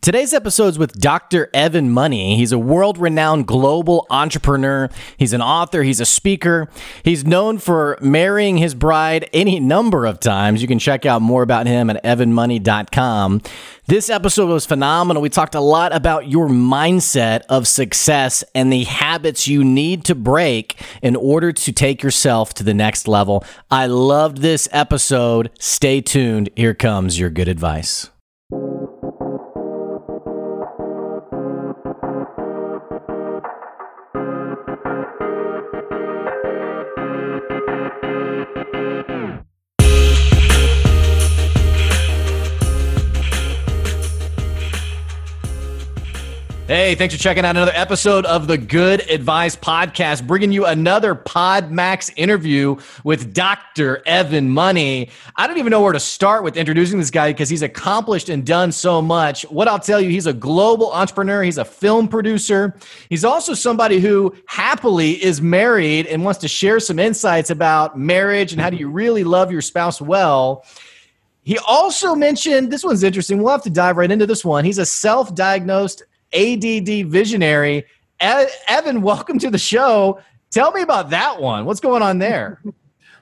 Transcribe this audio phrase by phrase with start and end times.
[0.00, 1.50] Today's episode is with Dr.
[1.52, 2.36] Evan Money.
[2.36, 4.88] He's a world renowned global entrepreneur.
[5.16, 6.68] He's an author, he's a speaker.
[7.02, 10.62] He's known for marrying his bride any number of times.
[10.62, 13.42] You can check out more about him at evanmoney.com.
[13.86, 15.20] This episode was phenomenal.
[15.20, 20.14] We talked a lot about your mindset of success and the habits you need to
[20.14, 23.44] break in order to take yourself to the next level.
[23.68, 25.50] I loved this episode.
[25.58, 26.50] Stay tuned.
[26.54, 28.10] Here comes your good advice.
[46.88, 51.14] Hey, thanks for checking out another episode of the Good Advice Podcast, bringing you another
[51.14, 54.02] PodMatch interview with Dr.
[54.06, 55.10] Evan Money.
[55.36, 58.42] I don't even know where to start with introducing this guy because he's accomplished and
[58.42, 59.42] done so much.
[59.50, 62.74] What I'll tell you, he's a global entrepreneur, he's a film producer.
[63.10, 68.52] He's also somebody who happily is married and wants to share some insights about marriage
[68.52, 70.64] and how do you really love your spouse well.
[71.42, 73.42] He also mentioned this one's interesting.
[73.42, 74.64] We'll have to dive right into this one.
[74.64, 77.84] He's a self diagnosed ADD visionary.
[78.20, 80.20] Evan, welcome to the show.
[80.50, 81.64] Tell me about that one.
[81.64, 82.60] What's going on there?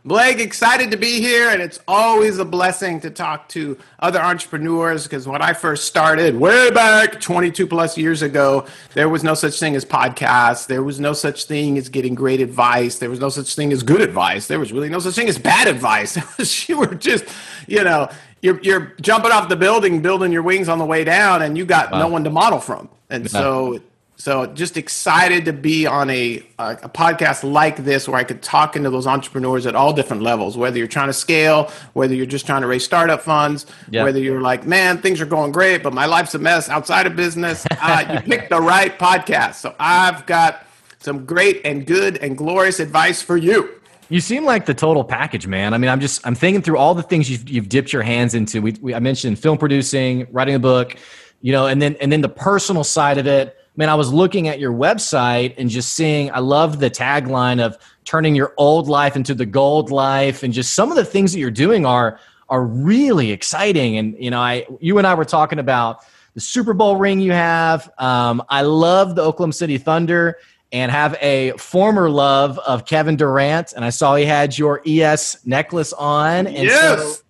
[0.06, 5.02] Blake, excited to be here, and it's always a blessing to talk to other entrepreneurs
[5.02, 9.58] because when I first started, way back 22 plus years ago, there was no such
[9.58, 10.68] thing as podcasts.
[10.68, 13.00] There was no such thing as getting great advice.
[13.00, 14.46] There was no such thing as good advice.
[14.46, 16.16] There was really no such thing as bad advice.
[16.68, 17.24] you were just,
[17.66, 18.08] you know,
[18.46, 21.66] you're, you're jumping off the building, building your wings on the way down, and you
[21.66, 21.98] got wow.
[21.98, 22.88] no one to model from.
[23.10, 23.30] And yeah.
[23.30, 23.80] so,
[24.14, 28.42] so just excited to be on a, a, a podcast like this where I could
[28.42, 32.24] talk into those entrepreneurs at all different levels, whether you're trying to scale, whether you're
[32.24, 34.04] just trying to raise startup funds, yeah.
[34.04, 37.16] whether you're like, man, things are going great, but my life's a mess outside of
[37.16, 37.66] business.
[37.72, 39.54] Uh, you picked the right podcast.
[39.54, 40.64] So I've got
[41.00, 43.72] some great and good and glorious advice for you.
[44.08, 45.74] You seem like the total package, man.
[45.74, 48.34] I mean, I'm just I'm thinking through all the things you've you've dipped your hands
[48.34, 48.62] into.
[48.62, 50.96] We, we I mentioned film producing, writing a book,
[51.40, 53.56] you know, and then and then the personal side of it.
[53.78, 56.30] Man, I was looking at your website and just seeing.
[56.30, 60.74] I love the tagline of turning your old life into the gold life, and just
[60.74, 63.98] some of the things that you're doing are are really exciting.
[63.98, 67.32] And you know, I you and I were talking about the Super Bowl ring you
[67.32, 67.90] have.
[67.98, 70.38] Um, I love the Oklahoma City Thunder
[70.72, 73.72] and have a former love of Kevin Durant.
[73.72, 76.46] And I saw he had your ES necklace on.
[76.46, 77.22] And yes.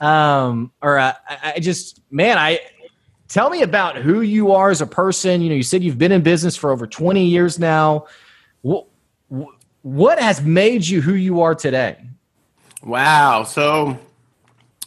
[0.00, 2.60] So, um, or uh, I just, man, I
[3.28, 5.40] tell me about who you are as a person.
[5.40, 8.06] You know, you said you've been in business for over 20 years now.
[8.62, 8.86] What,
[9.82, 11.96] what has made you who you are today?
[12.82, 13.44] Wow.
[13.44, 13.98] So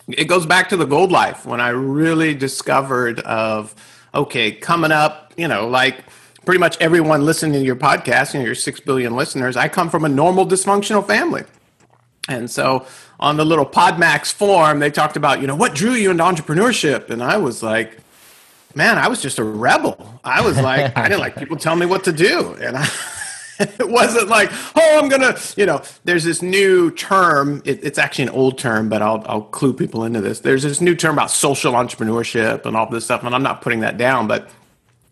[0.08, 3.74] it goes back to the gold life when I really discovered of,
[4.14, 6.04] okay, coming up, you know, like
[6.46, 9.90] pretty much everyone listening to your podcast, you know, your 6 billion listeners, I come
[9.90, 11.44] from a normal dysfunctional family.
[12.28, 12.86] And so
[13.20, 17.10] on the little PodMatch form, they talked about, you know, what drew you into entrepreneurship?
[17.10, 17.98] And I was like,
[18.76, 20.20] man, I was just a rebel.
[20.24, 22.54] I was like, I didn't like people tell me what to do.
[22.62, 22.90] And I,
[23.60, 25.82] it wasn't like, oh, I'm gonna, you know.
[26.06, 27.62] There's this new term.
[27.66, 30.40] It, it's actually an old term, but I'll I'll clue people into this.
[30.40, 33.82] There's this new term about social entrepreneurship and all this stuff, and I'm not putting
[33.82, 34.28] that down.
[34.28, 34.50] But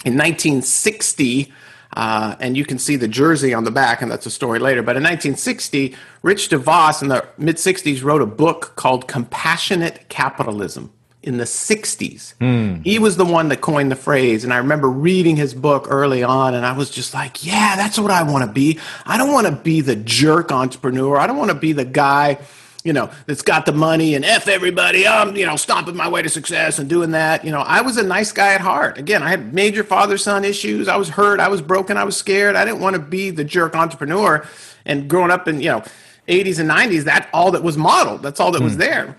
[0.05, 1.51] in 1960,
[1.93, 4.81] uh, and you can see the jersey on the back, and that's a story later.
[4.81, 10.91] But in 1960, Rich DeVos in the mid 60s wrote a book called Compassionate Capitalism
[11.23, 12.33] in the 60s.
[12.39, 12.83] Mm.
[12.83, 14.43] He was the one that coined the phrase.
[14.43, 17.99] And I remember reading his book early on, and I was just like, yeah, that's
[17.99, 18.79] what I want to be.
[19.05, 21.17] I don't want to be the jerk entrepreneur.
[21.17, 22.39] I don't want to be the guy,
[22.83, 25.07] you know, that's got the money and F everybody.
[25.07, 27.45] I'm, you know, stomping my way to success and doing that.
[27.45, 28.97] You know, I was a nice guy at heart.
[28.97, 30.87] Again, I had major father son issues.
[30.87, 31.39] I was hurt.
[31.39, 31.97] I was broken.
[31.97, 32.55] I was scared.
[32.55, 34.47] I didn't want to be the jerk entrepreneur.
[34.85, 35.83] And growing up in, you know,
[36.27, 38.23] 80s and 90s, that all that was modeled.
[38.23, 38.65] That's all that mm.
[38.65, 38.79] was hmm.
[38.79, 39.17] there.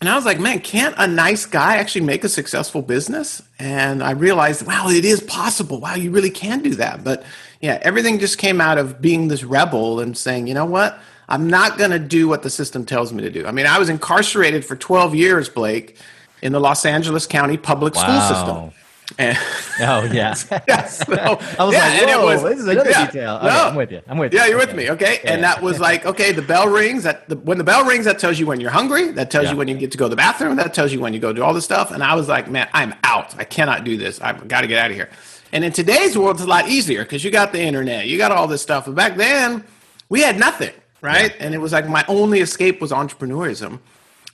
[0.00, 3.40] And I was like, man, can't a nice guy actually make a successful business?
[3.58, 5.80] And I realized, wow, it is possible.
[5.80, 7.02] Wow, you really can do that.
[7.02, 7.24] But
[7.60, 10.98] yeah, everything just came out of being this rebel and saying, you know what?
[11.28, 13.46] I'm not going to do what the system tells me to do.
[13.46, 15.96] I mean, I was incarcerated for 12 years, Blake,
[16.42, 18.02] in the Los Angeles County public wow.
[18.02, 18.80] school system.
[19.18, 19.36] And
[19.80, 20.34] oh yeah,
[20.68, 21.06] yes.
[21.06, 21.14] So,
[21.58, 23.06] I was yeah, like, whoa, was- this is another yeah.
[23.06, 23.36] detail.
[23.36, 23.68] Okay, No.
[23.68, 24.00] I'm with you.
[24.08, 24.38] I'm with you.
[24.38, 24.90] Yeah, you're with me.
[24.90, 25.20] Okay.
[25.22, 25.34] Yeah.
[25.34, 27.02] And that was like, okay, the bell rings.
[27.02, 29.10] That the, when the bell rings, that tells you when you're hungry.
[29.12, 29.52] That tells Yeah.
[29.52, 30.56] you when you get to go to the bathroom.
[30.56, 31.90] That tells you when you go do all this stuff.
[31.90, 33.38] And I was like, man, I'm out.
[33.38, 34.20] I cannot do this.
[34.22, 35.10] I've got to get out of here.
[35.52, 38.32] And in today's world, it's a lot easier because you got the internet, you got
[38.32, 38.86] all this stuff.
[38.86, 39.62] But back then,
[40.08, 40.72] we had nothing,
[41.04, 41.36] right?
[41.38, 43.78] And it was like my only escape was entrepreneurism.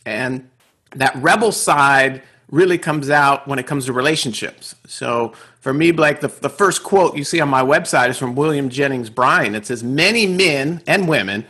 [0.06, 0.48] And
[0.94, 4.76] that rebel side really comes out when it comes to relationships.
[4.86, 8.36] So for me, Blake, the, the first quote you see on my website is from
[8.36, 9.56] William Jennings Bryan.
[9.56, 11.44] It says, Many men and women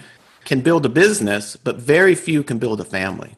[0.47, 3.37] can build a business, but very few can build a family.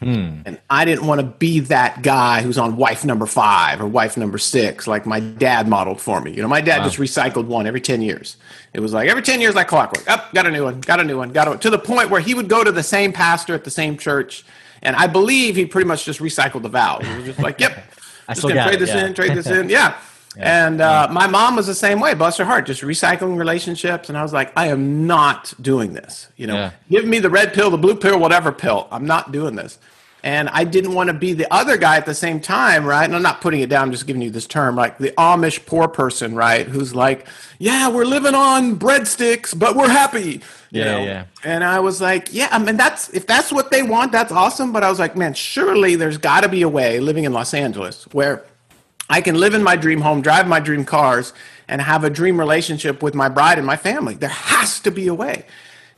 [0.00, 0.40] Hmm.
[0.46, 4.16] And I didn't want to be that guy who's on wife number five or wife
[4.16, 6.32] number six, like my dad modeled for me.
[6.32, 8.38] You know, my dad just recycled one every 10 years.
[8.72, 10.08] It was like every 10 years, like clockwork.
[10.10, 12.20] Up, got a new one, got a new one, got a to the point where
[12.20, 14.42] he would go to the same pastor at the same church.
[14.82, 17.06] And I believe he pretty much just recycled the vows.
[17.06, 17.72] He was just like, yep,
[18.28, 19.06] I just still gonna got trade it, this yeah.
[19.06, 19.68] in, trade this in.
[19.68, 19.98] Yeah.
[20.36, 24.08] And uh, my mom was the same way, bless her heart, just recycling relationships.
[24.08, 26.28] And I was like, I am not doing this.
[26.36, 26.70] You know, Yeah.
[26.88, 28.86] give me the red pill, the blue pill, whatever pill.
[28.92, 29.78] I'm not doing this.
[30.22, 33.04] And I didn't want to be the other guy at the same time, right?
[33.04, 35.64] And I'm not putting it down, I'm just giving you this term, like the Amish
[35.64, 36.68] poor person, right?
[36.68, 37.26] Who's like,
[37.58, 40.42] yeah, we're living on breadsticks, but we're happy.
[40.70, 41.04] you Yeah, know?
[41.04, 41.24] yeah.
[41.42, 44.72] And I was like, yeah, I mean, that's if that's what they want, that's awesome.
[44.72, 47.54] But I was like, man, surely there's got to be a way living in Los
[47.54, 48.44] Angeles where
[49.10, 51.32] I can live in my dream home, drive my dream cars,
[51.66, 54.14] and have a dream relationship with my bride and my family.
[54.14, 55.46] There has to be a way.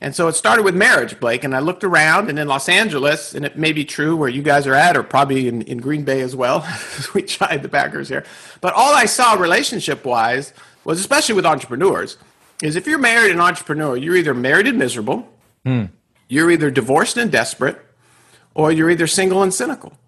[0.01, 1.45] And so it started with marriage, Blake.
[1.45, 4.43] And I looked around, and in Los Angeles, and it may be true where you
[4.43, 6.67] guys are at, or probably in, in Green Bay as well.
[7.15, 8.25] we tried the Packers here.
[8.63, 12.17] But all I saw relationship wise was, especially with entrepreneurs,
[12.63, 15.29] is if you're married and entrepreneur, you're either married and miserable,
[15.65, 15.85] hmm.
[16.29, 17.79] you're either divorced and desperate,
[18.55, 19.99] or you're either single and cynical.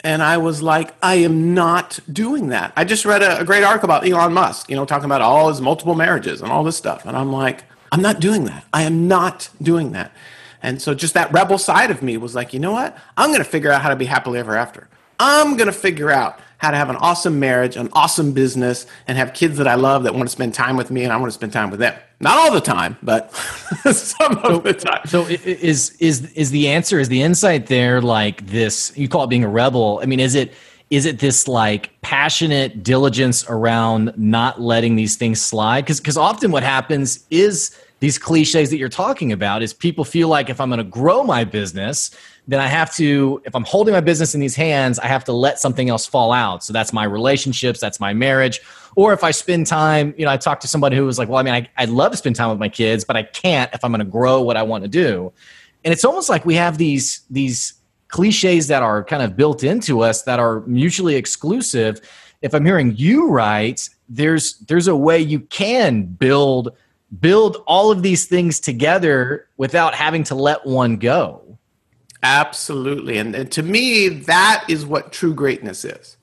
[0.00, 2.72] And I was like, I am not doing that.
[2.76, 5.48] I just read a, a great article about Elon Musk, you know, talking about all
[5.48, 7.06] his multiple marriages and all this stuff.
[7.06, 8.64] And I'm like, I'm not doing that.
[8.72, 10.12] I am not doing that.
[10.62, 12.96] And so just that rebel side of me was like, you know what?
[13.16, 14.88] I'm going to figure out how to be happily ever after.
[15.18, 19.18] I'm going to figure out how to have an awesome marriage, an awesome business, and
[19.18, 21.30] have kids that I love that want to spend time with me and I want
[21.30, 21.98] to spend time with them.
[22.18, 23.32] Not all the time, but
[23.92, 25.06] some of the time.
[25.06, 28.92] So is is is the answer is the insight there like this?
[28.96, 30.00] You call it being a rebel.
[30.02, 30.54] I mean, is it
[30.88, 35.82] is it this like passionate diligence around not letting these things slide?
[35.82, 40.28] Because because often what happens is these cliches that you're talking about is people feel
[40.28, 42.10] like if I'm going to grow my business,
[42.48, 45.32] then I have to if I'm holding my business in these hands, I have to
[45.32, 46.62] let something else fall out.
[46.62, 48.60] So that's my relationships, that's my marriage.
[48.94, 51.38] Or if I spend time, you know, I talked to somebody who was like, well,
[51.38, 53.84] I mean, I, I'd love to spend time with my kids, but I can't if
[53.84, 55.32] I'm going to grow what I want to do.
[55.84, 57.74] And it's almost like we have these these
[58.08, 62.00] cliches that are kind of built into us that are mutually exclusive.
[62.42, 66.76] If I'm hearing you right, there's there's a way you can build
[67.20, 71.55] build all of these things together without having to let one go.
[72.22, 73.18] Absolutely.
[73.18, 76.16] And, and to me, that is what true greatness is.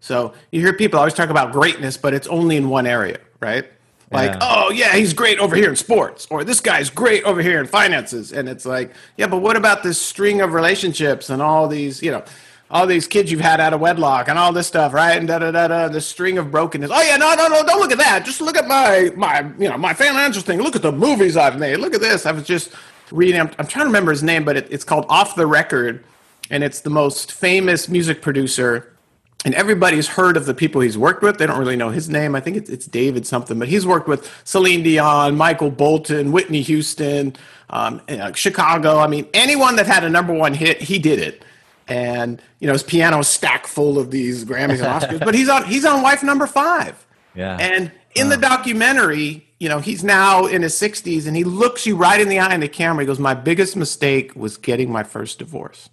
[0.00, 3.66] So you hear people always talk about greatness, but it's only in one area, right?
[4.10, 4.38] Like, Yeah.
[4.40, 7.66] oh, yeah, he's great over here in sports, or this guy's great over here in
[7.66, 8.32] finances.
[8.32, 12.10] And it's like, yeah, but what about this string of relationships and all these, you
[12.10, 12.24] know,
[12.72, 15.18] all these kids you've had out of wedlock and all this stuff, right?
[15.18, 16.90] And da da da da, the string of brokenness.
[16.92, 18.24] Oh yeah, no, no, no, don't look at that.
[18.24, 20.60] Just look at my my you know my financial thing.
[20.62, 21.76] Look at the movies I've made.
[21.78, 22.26] Look at this.
[22.26, 22.70] I was just
[23.12, 23.40] reading.
[23.40, 26.04] I'm, I'm trying to remember his name, but it, it's called Off the Record,
[26.50, 28.96] and it's the most famous music producer.
[29.44, 31.38] And everybody's heard of the people he's worked with.
[31.38, 32.34] They don't really know his name.
[32.34, 36.60] I think it's, it's David something, but he's worked with Celine Dion, Michael Bolton, Whitney
[36.60, 37.34] Houston,
[37.70, 38.98] um, uh, Chicago.
[38.98, 41.42] I mean, anyone that had a number one hit, he did it
[41.88, 45.24] and you know his piano is stacked full of these Grammys and Oscars.
[45.24, 47.06] but he's on he's on wife number five.
[47.32, 47.58] Yeah.
[47.58, 51.94] And in the documentary, you know, he's now in his 60s and he looks you
[51.94, 53.04] right in the eye in the camera.
[53.04, 55.90] He goes, "My biggest mistake was getting my first divorce."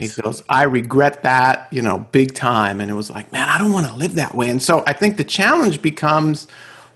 [0.00, 2.80] He goes, I regret that, you know, big time.
[2.80, 4.48] And it was like, man, I don't want to live that way.
[4.48, 6.46] And so I think the challenge becomes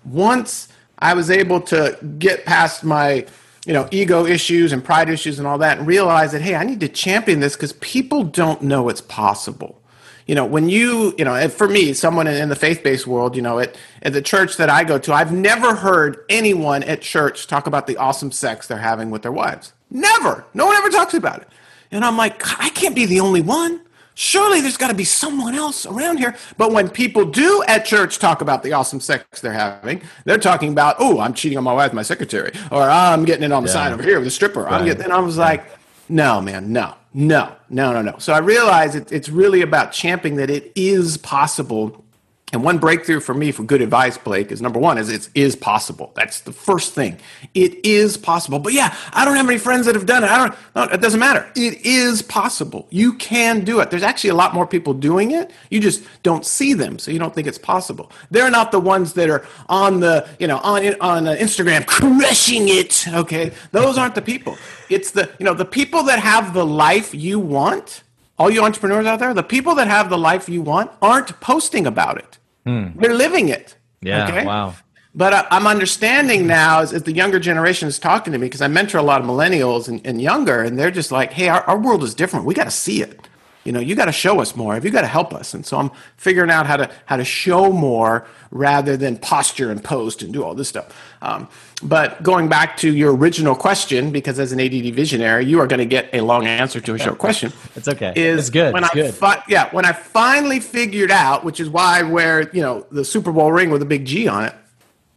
[0.04, 0.68] once
[1.00, 3.26] I was able to get past my,
[3.66, 6.62] you know, ego issues and pride issues and all that and realize that, hey, I
[6.62, 9.80] need to champion this because people don't know it's possible.
[10.26, 13.42] You know, when you, you know, for me, someone in, the faith based world, you
[13.42, 17.46] know, at, at the church that I go to, I've never heard anyone at church
[17.46, 19.72] talk about the awesome sex they're having with their wives.
[19.88, 20.44] Never.
[20.52, 21.48] No one ever talks about it.
[21.92, 23.80] And I'm like, I can't be the only one.
[24.18, 26.34] Surely there's got to be someone else around here.
[26.56, 30.72] But when people do at church talk about the awesome sex they're having, they're talking
[30.72, 33.52] about, oh, I'm cheating on my wife, with my secretary, or ah, I'm getting it
[33.52, 34.66] on the side over here with a stripper.
[34.66, 35.68] I'm getting, and I was like,
[36.08, 38.18] no, man, no, no, no, no, no.
[38.18, 42.05] So I realized it, it's really about champing that it is possible
[42.52, 45.56] And one breakthrough for me for good advice, Blake, is number one is it is
[45.56, 46.12] possible.
[46.14, 47.18] That's the first thing.
[47.54, 48.60] It is possible.
[48.60, 50.30] But yeah, I don't have any friends that have done it.
[50.30, 50.54] I don't.
[50.76, 51.44] No, it doesn't matter.
[51.56, 52.86] It is possible.
[52.90, 53.90] You can do it.
[53.90, 55.50] There's actually a lot more people doing it.
[55.70, 58.12] You just don't see them, so you don't think it's possible.
[58.30, 62.68] They're not the ones that are on the you know on on uh, Instagram crushing
[62.68, 63.08] it.
[63.08, 64.56] Okay, those aren't the people.
[64.88, 68.04] It's the you know the people that have the life you want
[68.38, 71.86] all you entrepreneurs out there, the people that have the life you want aren't posting
[71.86, 72.35] about it.
[72.66, 72.88] Hmm.
[72.96, 73.76] They're living it.
[74.02, 74.28] Yeah.
[74.28, 74.44] Okay?
[74.44, 74.74] Wow.
[75.14, 78.60] But I, am understanding now as, as, the younger generation is talking to me because
[78.60, 81.62] I mentor a lot of millennials and, and younger, and they're just like, hey, our,
[81.62, 82.44] our world is different.
[82.44, 83.26] We got to see it
[83.66, 85.76] you know you got to show us more you got to help us and so
[85.76, 90.32] i'm figuring out how to how to show more rather than posture and post and
[90.32, 91.48] do all this stuff um,
[91.82, 95.78] but going back to your original question because as an add visionary you are going
[95.78, 98.84] to get a long answer to a short question it's okay is it's good when
[98.84, 99.14] it's I good.
[99.14, 103.04] Fi- yeah when i finally figured out which is why i wear you know the
[103.04, 104.54] super bowl ring with a big g on it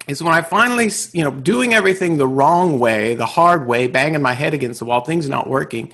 [0.10, 4.24] is when I finally, you know, doing everything the wrong way, the hard way, banging
[4.24, 5.94] my head against the wall, things not working.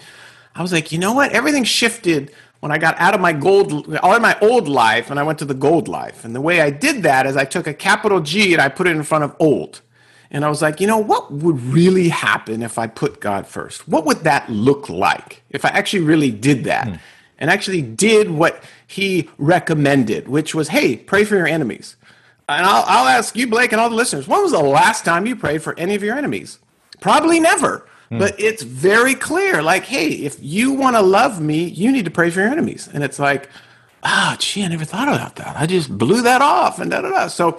[0.55, 1.33] I was like, you know what?
[1.33, 2.31] Everything shifted
[2.65, 5.37] when I got out of my gold, all of my old life, and I went
[5.37, 6.25] to the gold life.
[6.25, 8.87] And the way I did that is I took a capital G and I put
[8.87, 9.81] it in front of old.
[10.31, 13.87] And I was like, you know, what would really happen if I put God first?
[13.87, 16.95] What would that look like if I actually really did that hmm.
[17.37, 21.97] and actually did what he recommended, which was, hey, pray for your enemies.
[22.49, 25.27] And I'll, I'll ask you, Blake, and all the listeners, when was the last time
[25.27, 26.57] you prayed for any of your enemies?
[26.99, 27.87] Probably never.
[28.11, 28.19] Mm.
[28.19, 32.11] But it's very clear like, hey, if you want to love me, you need to
[32.11, 32.87] pray for your enemies.
[32.93, 33.49] And it's like,
[34.03, 35.55] ah, oh, gee, I never thought about that.
[35.57, 37.27] I just blew that off and da da da.
[37.27, 37.53] So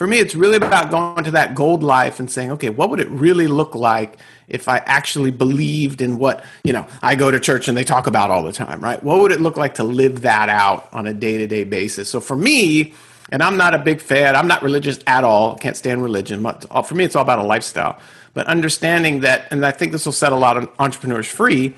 [0.00, 3.00] for me, it's really about going to that gold life and saying, okay, what would
[3.00, 4.16] it really look like
[4.48, 8.06] if I actually believed in what, you know, I go to church and they talk
[8.06, 9.02] about all the time, right?
[9.02, 12.08] What would it look like to live that out on a day to day basis?
[12.08, 12.94] So for me,
[13.30, 16.44] and I'm not a big fan, I'm not religious at all, can't stand religion.
[16.84, 18.00] For me, it's all about a lifestyle
[18.34, 21.74] but understanding that, and I think this will set a lot of entrepreneurs free,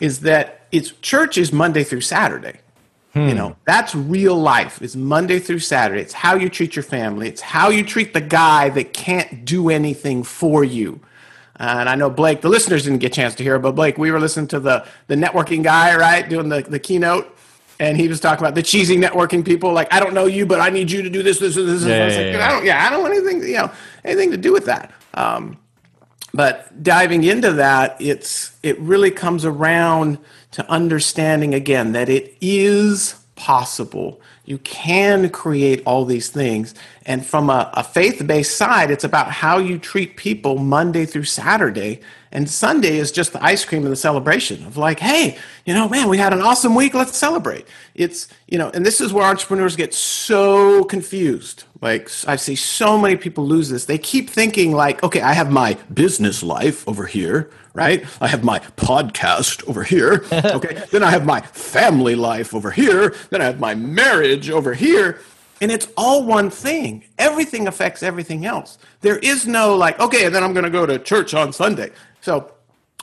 [0.00, 2.58] is that it's church is Monday through Saturday.
[3.12, 3.28] Hmm.
[3.28, 4.80] You know, that's real life.
[4.80, 6.00] It's Monday through Saturday.
[6.00, 7.28] It's how you treat your family.
[7.28, 11.00] It's how you treat the guy that can't do anything for you.
[11.58, 14.10] and I know Blake, the listeners didn't get a chance to hear, but Blake, we
[14.10, 17.36] were listening to the the networking guy, right, doing the, the keynote,
[17.80, 19.72] and he was talking about the cheesy networking people.
[19.72, 21.84] Like, I don't know you, but I need you to do this, this, this.
[21.84, 22.46] Yeah, I, yeah, like, yeah.
[22.46, 23.70] I don't, yeah, I don't want anything, you know,
[24.04, 24.92] anything to do with that.
[25.14, 25.58] Um,
[26.34, 30.18] but diving into that, it's it really comes around
[30.52, 34.20] to understanding again that it is possible.
[34.44, 36.74] You can create all these things.
[37.04, 41.24] And from a, a faith based side, it's about how you treat people Monday through
[41.24, 42.00] Saturday
[42.32, 45.88] and Sunday is just the ice cream and the celebration of like, hey, you know,
[45.88, 46.94] man, we had an awesome week.
[46.94, 47.66] Let's celebrate.
[47.94, 51.64] It's, you know, and this is where entrepreneurs get so confused.
[51.82, 53.84] Like, I see so many people lose this.
[53.84, 58.04] They keep thinking, like, okay, I have my business life over here, right?
[58.20, 60.24] I have my podcast over here.
[60.32, 60.82] Okay.
[60.90, 63.14] then I have my family life over here.
[63.30, 65.20] Then I have my marriage over here.
[65.62, 67.04] And it's all one thing.
[67.18, 68.78] Everything affects everything else.
[69.00, 71.92] There is no like, okay, and then I'm going to go to church on Sunday.
[72.20, 72.52] So,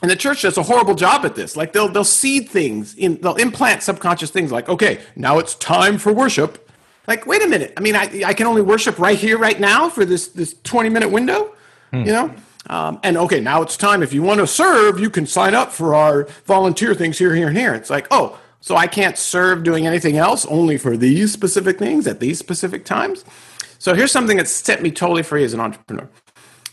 [0.02, 1.56] and the church does a horrible job at this.
[1.56, 4.52] Like they'll they'll seed things in, they'll implant subconscious things.
[4.52, 6.70] Like, okay, now it's time for worship.
[7.06, 7.72] Like, wait a minute.
[7.78, 10.90] I mean, I I can only worship right here, right now, for this this twenty
[10.90, 11.54] minute window.
[11.92, 12.04] Hmm.
[12.04, 12.34] You know.
[12.68, 14.02] Um, and okay, now it's time.
[14.02, 17.48] If you want to serve, you can sign up for our volunteer things here, here,
[17.48, 17.74] and here.
[17.74, 22.06] It's like, oh, so I can't serve doing anything else, only for these specific things
[22.06, 23.24] at these specific times.
[23.78, 26.08] So here's something that set me totally free as an entrepreneur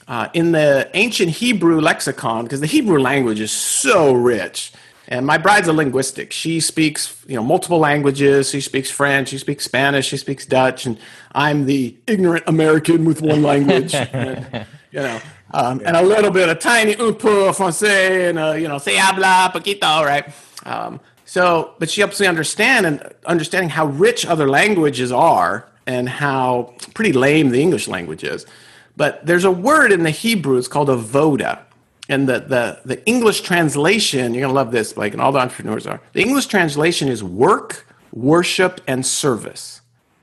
[0.08, 4.74] uh, in the ancient Hebrew lexicon, because the Hebrew language is so rich.
[5.10, 6.34] And my bride's a linguistic.
[6.34, 8.50] She speaks, you know, multiple languages.
[8.50, 9.30] She speaks French.
[9.30, 10.08] She speaks Spanish.
[10.08, 10.86] She speaks Dutch.
[10.86, 10.98] And
[11.34, 13.94] I'm the ignorant American with one language.
[13.96, 15.22] and, you know,
[15.54, 18.98] um, and a little bit, of tiny un peu français, and a, you know, se
[18.98, 20.30] habla poquito, right?
[20.66, 26.08] Um, so, but she helps me understand and understanding how rich other languages are and
[26.08, 28.46] how pretty lame the English language is.
[28.96, 31.60] But there's a word in the Hebrew, it's called avodah.
[32.08, 35.40] And the, the, the English translation, you're going to love this, like, and all the
[35.40, 36.00] entrepreneurs are.
[36.14, 39.82] The English translation is work, worship, and service.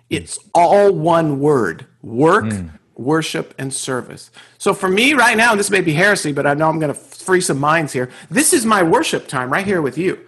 [0.08, 2.70] It's all one word work, mm.
[2.94, 4.30] worship, and service.
[4.56, 6.98] So for me right now, this may be heresy, but I know I'm going to
[6.98, 8.08] free some minds here.
[8.30, 10.18] This is my worship time right here with you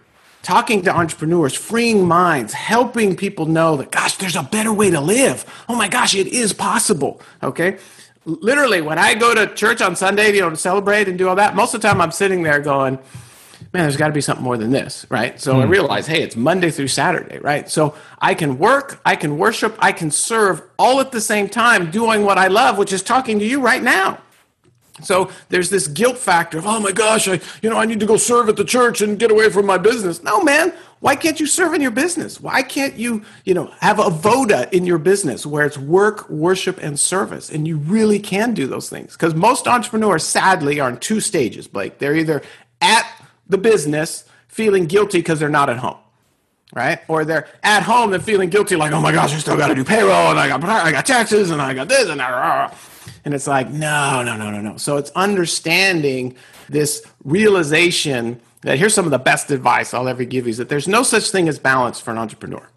[0.43, 5.01] talking to entrepreneurs, freeing minds, helping people know that, gosh, there's a better way to
[5.01, 5.45] live.
[5.69, 7.21] Oh my gosh, it is possible.
[7.43, 7.79] Okay
[8.27, 11.37] literally when I go to church on Sunday, you know, to celebrate and do all
[11.37, 12.99] that, most of the time I'm sitting there going,
[13.73, 15.41] man, there's got to be something more than this, right?
[15.41, 15.71] So I hmm.
[15.71, 17.69] realize, hey, it's Monday through Saturday, right?
[17.71, 21.91] So I can work, I can worship, I can serve all at the same time
[21.91, 24.21] doing what I love, which is talking to you right now.
[25.03, 28.07] So there's this guilt factor of, oh my gosh, I, you know, I need to
[28.07, 30.23] go serve at the church and get away from my business.
[30.23, 32.41] No, man, why can't you serve in your business?
[32.41, 36.79] Why can't you, you know, have a voda in your business where it's work, worship,
[36.83, 37.51] and service?
[37.51, 39.13] And you really can do those things.
[39.13, 41.99] Because most entrepreneurs, sadly, are in two stages, Blake.
[41.99, 42.43] They're either
[42.81, 43.07] at
[43.47, 45.99] the business feeling guilty because they're not at home
[46.75, 47.01] right?
[47.09, 49.75] Or they're at home and feeling guilty, like, oh my gosh, I still got to
[49.75, 52.77] do payroll and I got I got taxes and I got this and that.
[53.25, 54.77] And it's like, no, no, no, no, no.
[54.77, 56.37] So it's understanding
[56.69, 60.69] this realization that here's some of the best advice I'll ever give you is that
[60.69, 62.69] there's no such thing as balance for an entrepreneur.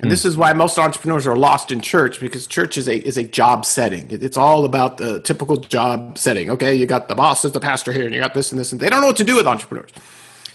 [0.00, 3.16] And this is why most entrepreneurs are lost in church because church is a is
[3.16, 4.06] a job setting.
[4.10, 6.50] It's all about the typical job setting.
[6.50, 8.70] Okay, you got the boss as the pastor here, and you got this and this,
[8.70, 9.90] and they don't know what to do with entrepreneurs.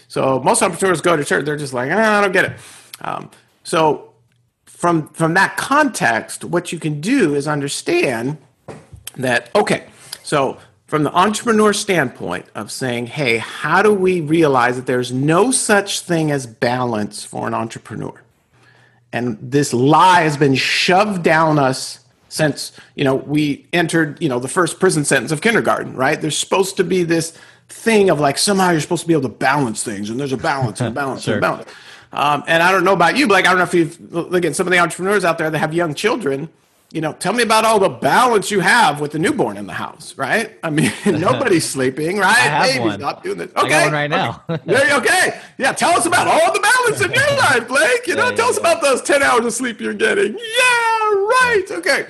[0.08, 2.52] So most entrepreneurs go to church, they're just like, ah, I don't get it.
[3.02, 3.30] Um,
[3.64, 4.14] so
[4.64, 8.38] from from that context, what you can do is understand
[9.16, 9.86] that okay,
[10.22, 15.50] so from the entrepreneur standpoint of saying, hey, how do we realize that there's no
[15.50, 18.12] such thing as balance for an entrepreneur?
[19.12, 24.40] And this lie has been shoved down us since you know we entered you know
[24.40, 26.20] the first prison sentence of kindergarten, right?
[26.20, 27.32] There's supposed to be this
[27.68, 30.36] thing of like somehow you're supposed to be able to balance things, and there's a
[30.36, 31.34] balance and a balance sure.
[31.34, 31.70] and a balance.
[32.12, 34.56] Um, and I don't know about you, but like I don't know if you've at
[34.56, 36.48] some of the entrepreneurs out there that have young children
[36.94, 39.72] you know, tell me about all the balance you have with the newborn in the
[39.72, 40.56] house, right?
[40.62, 42.28] I mean, nobody's sleeping, right?
[42.28, 43.00] I have Baby's one.
[43.00, 43.50] not doing this.
[43.56, 44.44] Okay, I got one right now.
[44.48, 44.94] okay.
[44.94, 45.72] okay, yeah.
[45.72, 48.06] Tell us about all the balance in your life, Blake.
[48.06, 48.72] You know, yeah, tell yeah, us yeah.
[48.72, 50.34] about those ten hours of sleep you're getting.
[50.34, 51.64] Yeah, right.
[51.68, 52.06] Okay.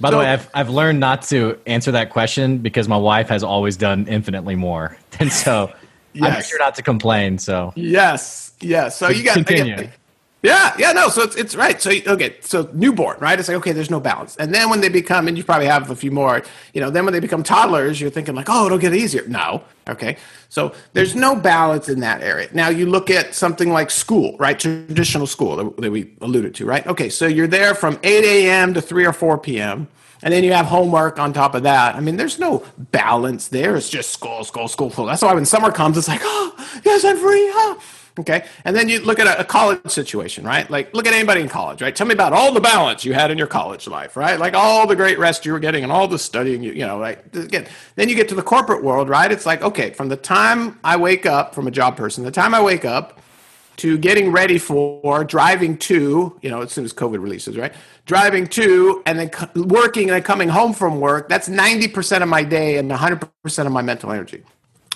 [0.00, 3.28] By so, the way, I've I've learned not to answer that question because my wife
[3.28, 5.72] has always done infinitely more, and so
[6.12, 6.36] yes.
[6.36, 7.38] I'm sure not to complain.
[7.38, 8.98] So yes, yes.
[8.98, 9.88] So you got continue.
[10.42, 11.08] Yeah, yeah, no.
[11.08, 11.82] So it's it's right.
[11.82, 13.38] So okay, so newborn, right?
[13.38, 15.90] It's like okay, there's no balance, and then when they become, and you probably have
[15.90, 16.42] a few more,
[16.72, 16.90] you know.
[16.90, 19.26] Then when they become toddlers, you're thinking like, oh, it'll get easier.
[19.26, 20.16] No, okay.
[20.48, 22.48] So there's no balance in that area.
[22.52, 24.58] Now you look at something like school, right?
[24.58, 26.86] Traditional school that we alluded to, right?
[26.86, 28.74] Okay, so you're there from 8 a.m.
[28.74, 29.88] to 3 or 4 p.m.
[30.22, 31.94] And then you have homework on top of that.
[31.94, 33.76] I mean, there's no balance there.
[33.76, 35.06] It's just school, school, school, school.
[35.06, 37.48] That's why when summer comes, it's like, oh, yes, I'm free.
[37.52, 37.80] Oh.
[38.18, 38.44] Okay.
[38.64, 40.68] And then you look at a, college situation, right?
[40.68, 41.94] Like, look at anybody in college, right?
[41.94, 44.38] Tell me about all the balance you had in your college life, right?
[44.38, 46.98] Like all the great rest you were getting and all the studying, you, you know,
[47.00, 47.18] right?
[47.34, 49.30] Again, then you get to the corporate world, right?
[49.30, 52.54] It's like, okay, from the time I wake up from a job person, the time
[52.54, 53.20] I wake up
[53.78, 57.72] to getting ready for driving to, you know, as soon as COVID releases, right?
[58.06, 62.42] Driving to and then working and then coming home from work, that's 90% of my
[62.42, 64.42] day and 100% of my mental energy.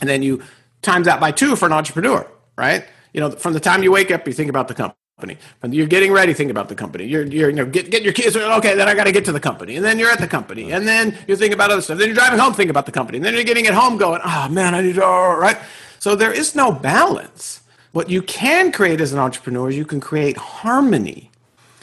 [0.00, 0.42] And then you
[0.82, 2.84] times that by two for an entrepreneur, right?
[3.12, 4.96] You know, from the time you wake up, you think about the company.
[5.60, 7.04] When you're getting ready, think about the company.
[7.04, 8.34] You're, you're you know, get, get your kids.
[8.36, 10.72] Okay, then I got to get to the company, and then you're at the company,
[10.72, 11.98] and then you think about other stuff.
[11.98, 14.20] Then you're driving home, think about the company, and then you're getting at home, going,
[14.24, 15.58] oh man, I need to, oh, right.
[16.00, 17.60] So there is no balance.
[17.92, 21.30] What you can create as an entrepreneur is you can create harmony,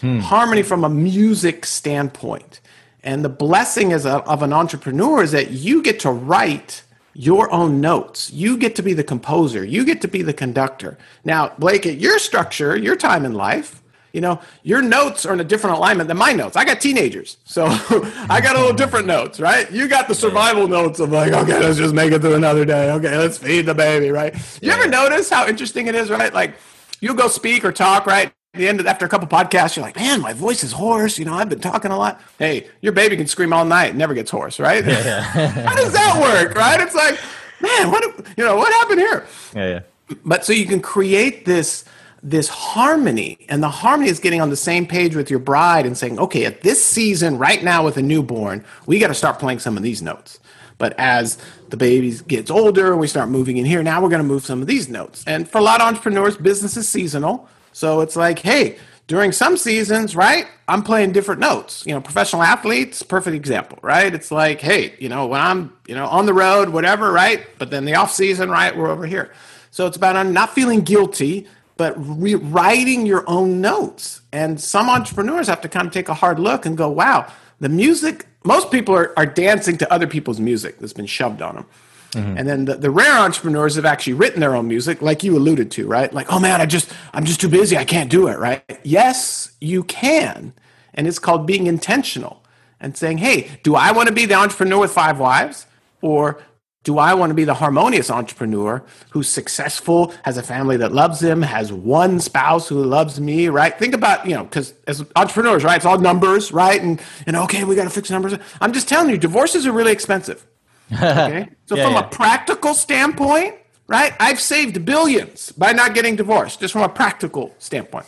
[0.01, 0.19] hmm.
[0.19, 2.59] harmony from a music standpoint.
[3.03, 6.83] And the blessing as a, of an entrepreneur is that you get to write
[7.19, 8.31] your own notes.
[8.31, 9.65] You get to be the composer.
[9.65, 10.97] You get to be the conductor.
[11.25, 15.41] Now, Blake, at your structure, your time in life, you know, your notes are in
[15.41, 16.55] a different alignment than my notes.
[16.55, 17.65] I got teenagers, so
[18.29, 19.69] I got a little different notes, right?
[19.69, 22.89] You got the survival notes of like, okay, let's just make it through another day.
[22.93, 24.33] Okay, let's feed the baby, right?
[24.61, 26.33] You ever notice how interesting it is, right?
[26.33, 26.55] Like,
[27.01, 28.31] you'll go speak or talk, right?
[28.53, 31.19] The end of, after a couple podcasts, you're like, man, my voice is hoarse.
[31.19, 32.19] You know, I've been talking a lot.
[32.39, 34.85] Hey, your baby can scream all night, never gets hoarse, right?
[34.85, 35.21] Yeah.
[35.21, 36.79] How does that work, right?
[36.79, 37.19] It's like,
[37.61, 38.03] man, what
[38.37, 39.25] you know, what happened here?
[39.55, 40.15] Yeah, yeah.
[40.25, 41.85] But so you can create this
[42.21, 45.97] this harmony, and the harmony is getting on the same page with your bride and
[45.97, 49.59] saying, okay, at this season, right now with a newborn, we got to start playing
[49.59, 50.39] some of these notes.
[50.77, 51.37] But as
[51.69, 54.43] the baby gets older and we start moving in here, now we're going to move
[54.43, 55.23] some of these notes.
[55.27, 57.47] And for a lot of entrepreneurs, business is seasonal.
[57.79, 61.85] So it's like, hey, during some seasons, right, I'm playing different notes.
[61.87, 64.13] You know, professional athletes, perfect example, right?
[64.13, 67.47] It's like, hey, you know, when I'm, you know, on the road, whatever, right?
[67.57, 69.31] But then the off season, right, we're over here.
[69.71, 74.23] So it's about not feeling guilty, but rewriting your own notes.
[74.33, 77.69] And some entrepreneurs have to kind of take a hard look and go, wow, the
[77.69, 81.65] music, most people are, are dancing to other people's music that's been shoved on them.
[82.11, 82.37] Mm-hmm.
[82.37, 85.69] And then the, the rare entrepreneurs have actually written their own music, like you alluded
[85.71, 86.11] to, right?
[86.11, 87.77] Like, oh man, I just, I'm just too busy.
[87.77, 88.63] I can't do it, right?
[88.83, 90.53] Yes, you can.
[90.93, 92.43] And it's called being intentional
[92.79, 95.67] and saying, hey, do I want to be the entrepreneur with five wives?
[96.01, 96.41] Or
[96.83, 101.21] do I want to be the harmonious entrepreneur who's successful, has a family that loves
[101.21, 103.77] him, has one spouse who loves me, right?
[103.77, 106.81] Think about, you know, because as entrepreneurs, right, it's all numbers, right?
[106.81, 108.33] And, and okay, we got to fix numbers.
[108.61, 110.47] I'm just telling you, divorces are really expensive.
[110.91, 111.49] Okay.
[111.69, 111.99] So, yeah, from yeah.
[111.99, 113.53] a practical standpoint,
[113.85, 118.07] right, I've saved billions by not getting divorced, just from a practical standpoint.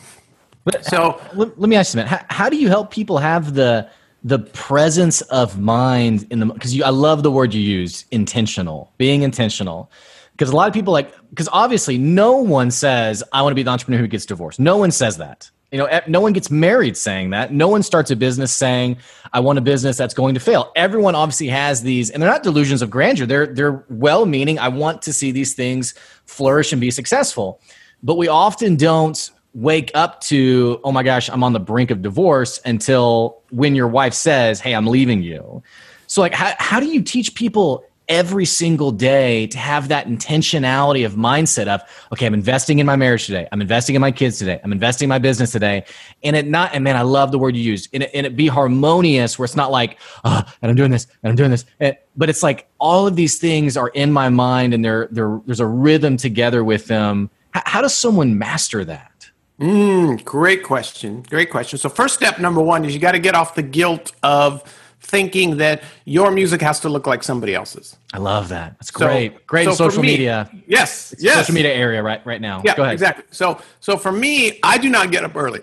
[0.63, 3.53] But so, let, let me ask you, man, how, how do you help people have
[3.53, 3.87] the,
[4.23, 8.91] the presence of mind in the because you I love the word you used intentional
[8.97, 9.91] being intentional
[10.33, 13.63] because a lot of people like because obviously no one says I want to be
[13.63, 16.97] the entrepreneur who gets divorced no one says that you know no one gets married
[16.97, 17.53] saying that.
[17.53, 18.97] No one starts a business saying
[19.34, 20.71] I want a business that's going to fail.
[20.75, 23.25] Everyone obviously has these and they're not delusions of grandeur.
[23.25, 25.93] They're they're well meaning I want to see these things
[26.25, 27.62] flourish and be successful.
[28.03, 32.01] But we often don't wake up to, oh my gosh, I'm on the brink of
[32.01, 35.62] divorce until when your wife says, hey, I'm leaving you.
[36.07, 41.06] So, like, how, how do you teach people every single day to have that intentionality
[41.06, 43.47] of mindset of, okay, I'm investing in my marriage today.
[43.54, 44.60] I'm investing in my kids today.
[44.62, 45.86] I'm investing in my business today.
[46.21, 47.88] And it not, and man, I love the word you used.
[47.93, 51.08] And it, and it be harmonious where it's not like, oh, and I'm doing this
[51.24, 51.63] and I'm doing this.
[51.80, 55.62] And, but it's like all of these things are in my mind and there, there's
[55.62, 57.30] a rhythm together with them.
[57.52, 59.32] How, how does someone master that?
[59.62, 61.24] Mm, great question.
[61.30, 61.78] Great question.
[61.78, 64.63] So, first step number one is you got to get off the guilt of
[65.12, 67.97] thinking that your music has to look like somebody else's.
[68.13, 68.78] I love that.
[68.80, 69.34] That's great.
[69.34, 70.50] So, great so social me, media.
[70.65, 71.12] Yes.
[71.12, 71.36] It's yes.
[71.36, 72.62] Social media area right right now.
[72.63, 72.76] Yeah.
[72.76, 72.93] Go ahead.
[72.93, 73.26] Exactly.
[73.30, 75.62] So so for me, I do not get up early.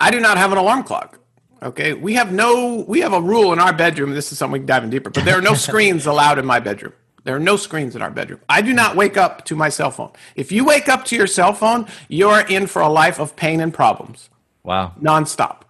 [0.00, 1.18] I do not have an alarm clock.
[1.62, 1.92] Okay.
[1.92, 4.14] We have no we have a rule in our bedroom.
[4.14, 6.46] This is something we can dive in deeper, but there are no screens allowed in
[6.46, 6.92] my bedroom.
[7.24, 8.40] There are no screens in our bedroom.
[8.48, 10.10] I do not wake up to my cell phone.
[10.34, 13.60] If you wake up to your cell phone, you're in for a life of pain
[13.60, 14.30] and problems.
[14.64, 14.92] Wow.
[15.00, 15.62] Nonstop.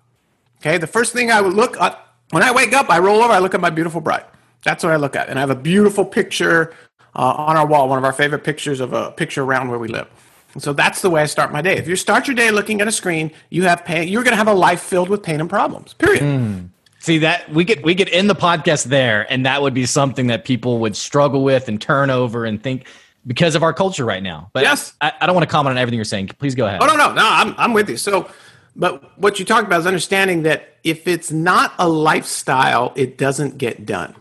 [0.60, 0.78] Okay.
[0.78, 1.98] The first thing I would look at
[2.32, 4.24] when I wake up, I roll over, I look at my beautiful bride.
[4.64, 5.28] That's what I look at.
[5.28, 6.74] And I have a beautiful picture
[7.14, 9.88] uh, on our wall, one of our favorite pictures of a picture around where we
[9.88, 10.08] live.
[10.54, 11.76] And so that's the way I start my day.
[11.76, 14.36] If you start your day looking at a screen, you have pain, you're going to
[14.36, 16.22] have a life filled with pain and problems, period.
[16.22, 16.68] Mm.
[17.00, 20.28] See that we could we could end the podcast there, and that would be something
[20.28, 22.86] that people would struggle with and turn over and think
[23.26, 24.50] because of our culture right now.
[24.52, 26.28] But yes, I, I don't want to comment on everything you're saying.
[26.38, 26.80] Please go ahead.
[26.80, 27.22] Oh no, no, no.
[27.24, 27.96] I'm I'm with you.
[27.96, 28.30] So,
[28.74, 33.58] but what you talked about is understanding that if it's not a lifestyle, it doesn't
[33.58, 34.14] get done.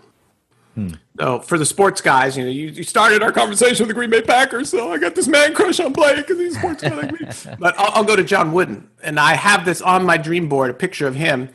[0.76, 0.90] Hmm.
[1.18, 4.10] So for the sports guys, you know, you, you started our conversation with the Green
[4.10, 7.12] Bay Packers, so I got this man crush on Blake and these sports guys like
[7.20, 7.28] me.
[7.60, 10.70] But I'll, I'll go to John Wooden, and I have this on my dream board,
[10.70, 11.50] a picture of him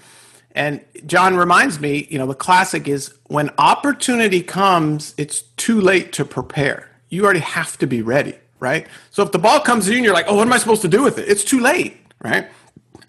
[0.57, 6.15] and John reminds me, you know, the classic is when opportunity comes, it's too late
[6.15, 6.91] to prepare.
[7.11, 8.87] You already have to be ready, right?
[9.11, 11.03] So if the ball comes in, you're like, oh, what am I supposed to do
[11.03, 11.29] with it?
[11.29, 12.49] It's too late, right?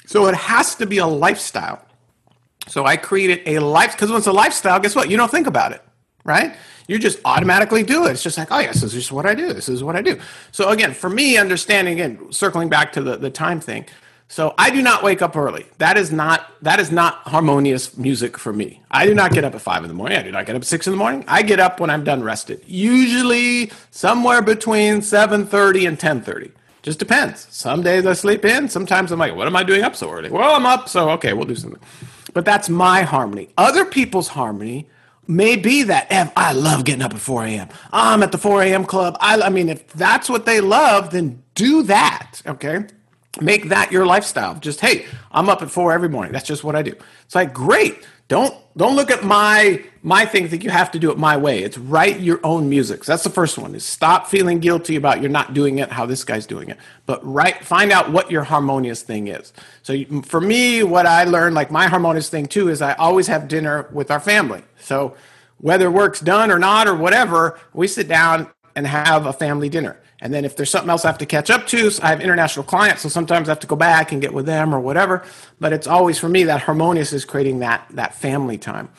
[0.08, 1.86] So it has to be a lifestyle.
[2.68, 5.10] So I created a life because when it's a lifestyle, guess what?
[5.10, 5.84] You don't think about it,
[6.24, 6.56] right?
[6.88, 8.12] You just automatically do it.
[8.12, 9.54] It's just like, oh yes, this is what I do.
[9.54, 10.20] This is what I do.
[10.52, 13.86] So again, for me, understanding again, circling back to the, the time thing,
[14.30, 15.66] so I do not wake up early.
[15.78, 18.82] That is not that is not harmonious music for me.
[18.92, 20.18] I do not get up at five in the morning.
[20.18, 21.24] I do not get up at six in the morning.
[21.28, 22.62] I get up when I'm done rested.
[22.68, 26.52] Usually somewhere between seven thirty and ten thirty.
[26.88, 27.46] Just depends.
[27.50, 28.70] Some days I sleep in.
[28.70, 30.30] Sometimes I'm like, what am I doing up so early?
[30.30, 31.82] Well, I'm up, so okay, we'll do something.
[32.34, 33.50] But that's my harmony.
[33.58, 34.88] Other people's harmony
[35.28, 37.68] may be that I love getting up at 4 a.m.
[37.92, 38.86] I'm at the 4 a.m.
[38.86, 39.18] club.
[39.20, 42.42] I, I mean, if that's what they love, then do that.
[42.48, 42.86] Okay
[43.42, 46.76] make that your lifestyle just hey i'm up at four every morning that's just what
[46.76, 50.48] i do it's like great don't don't look at my my thing.
[50.48, 51.64] Think you have to do it my way.
[51.64, 53.04] It's write your own music.
[53.04, 56.06] So that's the first one is stop feeling guilty about you're not doing it how
[56.06, 56.78] this guy's doing it.
[57.06, 59.54] But write find out what your harmonious thing is.
[59.82, 63.48] So for me what i learned like my harmonious thing too is i always have
[63.48, 64.64] dinner with our family.
[64.80, 65.16] So
[65.60, 70.00] whether work's done or not or whatever we sit down and have a family dinner
[70.22, 72.22] and then if there's something else I have to catch up to, so I have
[72.22, 75.24] international clients, so sometimes I have to go back and get with them or whatever.
[75.60, 78.90] But it's always for me that harmonious is creating that that family time.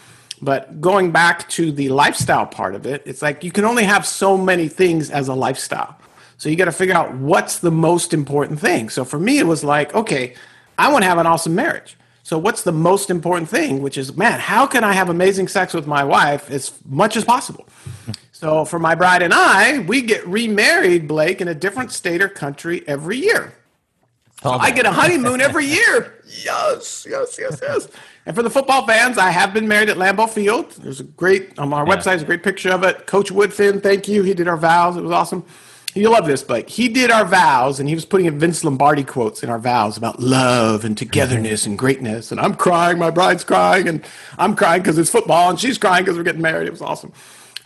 [0.40, 4.06] But going back to the lifestyle part of it, it's like you can only have
[4.06, 5.98] so many things as a lifestyle.
[6.36, 8.88] So you got to figure out what's the most important thing.
[8.88, 10.34] So for me, it was like, okay,
[10.78, 11.96] I want to have an awesome marriage.
[12.22, 13.82] So what's the most important thing?
[13.82, 17.24] Which is, man, how can I have amazing sex with my wife as much as
[17.24, 17.66] possible?
[18.38, 22.28] So for my bride and I, we get remarried, Blake, in a different state or
[22.28, 23.52] country every year.
[24.40, 26.22] So I get a honeymoon every year.
[26.24, 27.88] Yes, yes, yes, yes.
[28.26, 30.70] And for the football fans, I have been married at Lambeau Field.
[30.78, 31.96] There's a great on our yeah.
[31.96, 32.04] website.
[32.04, 33.08] There's a great picture of it.
[33.08, 34.22] Coach Woodfin, thank you.
[34.22, 34.96] He did our vows.
[34.96, 35.44] It was awesome.
[35.96, 36.70] You love this, Blake.
[36.70, 39.96] He did our vows, and he was putting in Vince Lombardi quotes in our vows
[39.96, 42.30] about love and togetherness and greatness.
[42.30, 42.98] And I'm crying.
[42.98, 44.04] My bride's crying, and
[44.38, 46.68] I'm crying because it's football, and she's crying because we're getting married.
[46.68, 47.12] It was awesome.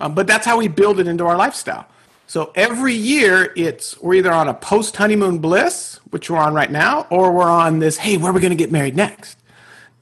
[0.01, 1.87] Um, but that's how we build it into our lifestyle.
[2.27, 6.71] So every year, it's we're either on a post honeymoon bliss, which we're on right
[6.71, 7.99] now, or we're on this.
[7.99, 9.39] Hey, where are we going to get married next?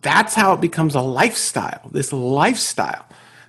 [0.03, 1.89] That's how it becomes a lifestyle.
[1.91, 3.05] This lifestyle.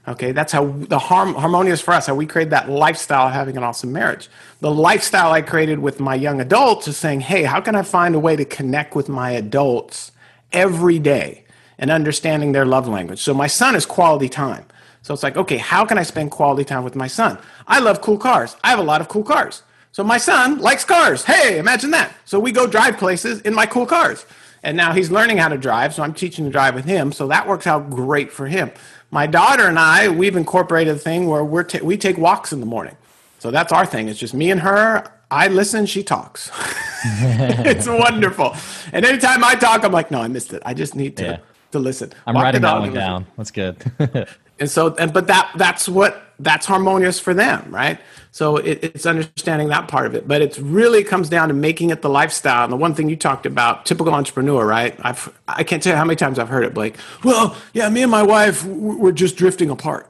[0.08, 3.56] Okay, that's how the harm, harmonious for us, how we create that lifestyle of having
[3.56, 4.30] an awesome marriage.
[4.60, 8.16] The lifestyle I created with my young adults is saying, hey, how can I find
[8.16, 10.12] a way to connect with my adults
[10.52, 11.44] every day
[11.78, 13.20] and understanding their love language?
[13.20, 14.66] So my son is quality time.
[15.02, 17.38] So it's like, okay, how can I spend quality time with my son?
[17.68, 18.56] I love cool cars.
[18.64, 19.64] I have a lot of cool cars.
[19.92, 21.26] So my son likes cars.
[21.26, 22.14] Hey, imagine that.
[22.26, 24.26] So we go drive places in my cool cars.
[24.64, 27.12] And now he's learning how to drive, so I'm teaching to drive with him.
[27.12, 28.72] So that works out great for him.
[29.10, 32.60] My daughter and I, we've incorporated a thing where we're ta- we take walks in
[32.60, 32.96] the morning.
[33.40, 34.08] So that's our thing.
[34.08, 35.12] It's just me and her.
[35.32, 36.52] I listen, she talks.
[37.04, 38.56] it's wonderful.
[38.94, 40.62] And anytime I talk, I'm like, no, I missed it.
[40.64, 41.38] I just need to, yeah.
[41.72, 42.14] to listen.
[42.28, 43.26] I'm Walk writing that one down.
[43.38, 43.78] That's good.
[44.62, 48.00] and so, and but that that's what that's harmonious for them, right?
[48.32, 51.90] So it, it's understanding that part of it, but it really comes down to making
[51.90, 52.64] it the lifestyle.
[52.64, 54.96] And the one thing you talked about, typical entrepreneur, right?
[55.02, 56.96] I've I can't tell you how many times I've heard it, Blake.
[57.24, 60.08] Well, yeah, me and my wife we're just drifting apart.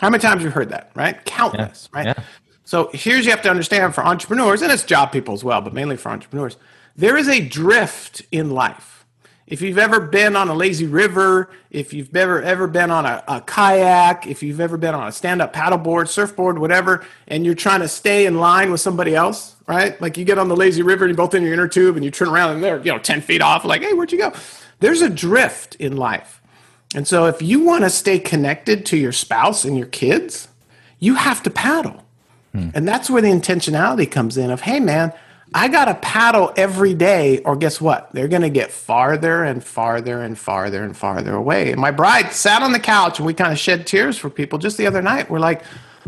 [0.00, 1.22] How many times you heard that, right?
[1.24, 1.98] Countless, yeah.
[1.98, 2.06] right?
[2.16, 2.24] Yeah.
[2.62, 5.74] So here's you have to understand for entrepreneurs, and it's job people as well, but
[5.74, 6.56] mainly for entrepreneurs,
[6.94, 8.97] there is a drift in life
[9.48, 13.24] if you've ever been on a lazy river, if you've ever ever been on a,
[13.26, 17.80] a kayak, if you've ever been on a stand-up paddleboard, surfboard, whatever, and you're trying
[17.80, 19.98] to stay in line with somebody else, right?
[20.02, 22.04] Like you get on the lazy river and you're both in your inner tube and
[22.04, 24.34] you turn around and they're, you know, 10 feet off, like, hey, where'd you go?
[24.80, 26.42] There's a drift in life.
[26.94, 30.48] And so if you want to stay connected to your spouse and your kids,
[30.98, 32.04] you have to paddle.
[32.52, 32.68] Hmm.
[32.74, 35.14] And that's where the intentionality comes in of, hey man,
[35.54, 38.10] I got to paddle every day, or guess what?
[38.12, 41.72] They're going to get farther and farther and farther and farther away.
[41.72, 44.58] And my bride sat on the couch and we kind of shed tears for people
[44.58, 45.30] just the other night.
[45.30, 45.64] We're like,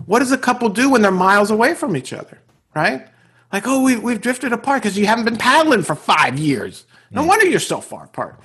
[0.06, 2.38] what does a couple do when they're miles away from each other?
[2.74, 3.06] Right?
[3.52, 6.84] Like, oh, we, we've drifted apart because you haven't been paddling for five years.
[7.10, 7.28] No mm.
[7.28, 8.38] wonder you're so far apart.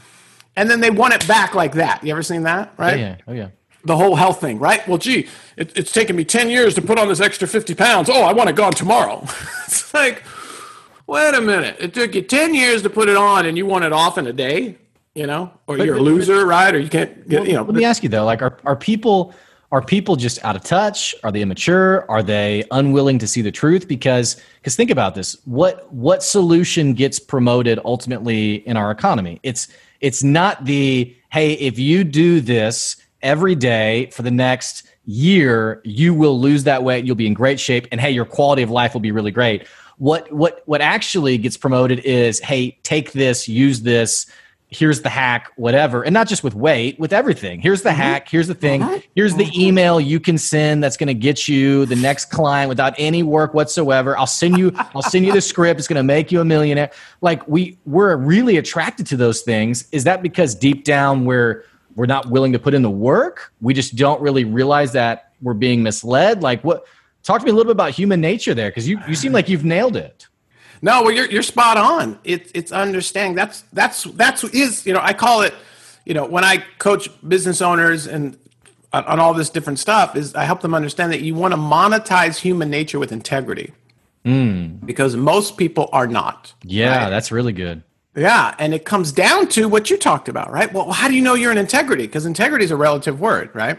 [0.55, 2.03] And then they want it back like that.
[2.03, 2.73] You ever seen that?
[2.77, 2.99] Right?
[2.99, 3.17] Yeah.
[3.27, 3.49] Oh, yeah.
[3.83, 4.87] The whole health thing, right?
[4.87, 5.27] Well, gee,
[5.57, 8.09] it, it's taken me 10 years to put on this extra 50 pounds.
[8.09, 9.21] Oh, I want it gone tomorrow.
[9.65, 10.23] it's like,
[11.07, 11.77] wait a minute.
[11.79, 14.27] It took you 10 years to put it on and you want it off in
[14.27, 14.77] a day,
[15.13, 16.73] you know, or but, you're a loser, right?
[16.73, 17.63] Or you can't get, well, you know.
[17.63, 19.33] Let me ask you though, like, are, are people,
[19.71, 21.15] are people just out of touch?
[21.23, 22.09] Are they immature?
[22.09, 23.87] Are they unwilling to see the truth?
[23.87, 29.39] Because, because think about this, what, what solution gets promoted ultimately in our economy?
[29.43, 29.67] It's,
[30.01, 36.13] it's not the, hey, if you do this every day for the next year, you
[36.13, 37.05] will lose that weight.
[37.05, 37.87] You'll be in great shape.
[37.91, 41.57] And hey, your quality of life will be really great what what what actually gets
[41.57, 44.25] promoted is, hey, take this, use this.
[44.67, 47.61] Here's the hack, whatever, and not just with weight, with everything.
[47.61, 48.01] Here's the mm-hmm.
[48.01, 48.27] hack.
[48.27, 48.81] Here's the thing.
[48.81, 48.99] Uh-huh.
[49.15, 52.93] Here's the email you can send that's going to get you the next client without
[52.97, 54.17] any work whatsoever.
[54.17, 54.73] I'll send you.
[54.95, 55.79] I'll send you the script.
[55.79, 56.91] It's going to make you a millionaire.
[57.21, 59.87] Like we we're really attracted to those things.
[59.91, 61.63] Is that because deep down we're
[61.95, 63.53] we're not willing to put in the work?
[63.61, 66.41] We just don't really realize that we're being misled.
[66.41, 66.85] Like what?
[67.25, 69.49] Talk to me a little bit about human nature there, because you, you seem like
[69.49, 70.27] you've nailed it.
[70.83, 72.19] No, well, you're, you're spot on.
[72.23, 73.35] It's it's understanding.
[73.35, 75.53] That's that's that's is you know I call it,
[76.05, 78.37] you know, when I coach business owners and
[78.93, 81.57] on, on all this different stuff is I help them understand that you want to
[81.57, 83.73] monetize human nature with integrity.
[84.23, 84.85] Mm.
[84.85, 86.53] Because most people are not.
[86.63, 87.09] Yeah, right?
[87.09, 87.81] that's really good.
[88.15, 90.71] Yeah, and it comes down to what you talked about, right?
[90.71, 92.05] Well, how do you know you're in integrity?
[92.05, 93.77] Because integrity is a relative word, right?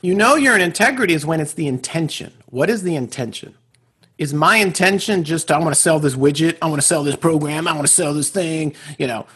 [0.00, 2.32] You know you're in integrity is when it's the intention.
[2.46, 3.56] What is the intention?
[4.16, 7.16] Is my intention just I want to sell this widget, I want to sell this
[7.16, 9.26] program, I want to sell this thing, you know,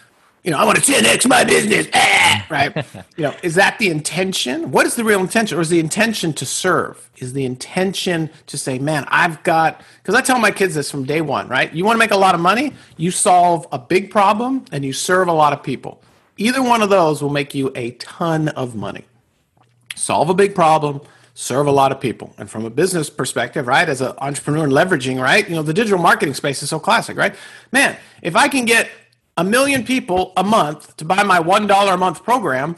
[0.44, 2.76] you know, I want to 10x my business, ah, right?
[3.16, 4.72] you know, is that the intention?
[4.72, 5.56] What is the real intention?
[5.56, 7.10] Or is the intention to serve?
[7.18, 11.04] Is the intention to say, man, I've got, because I tell my kids this from
[11.04, 11.72] day one, right?
[11.72, 14.92] You want to make a lot of money, you solve a big problem and you
[14.92, 16.02] serve a lot of people.
[16.36, 19.04] Either one of those will make you a ton of money
[19.94, 21.00] solve a big problem,
[21.34, 22.34] serve a lot of people.
[22.38, 25.74] And from a business perspective, right, as an entrepreneur and leveraging, right, you know, the
[25.74, 27.34] digital marketing space is so classic, right?
[27.72, 28.90] Man, if I can get
[29.36, 32.76] a million people a month to buy my $1 a month program,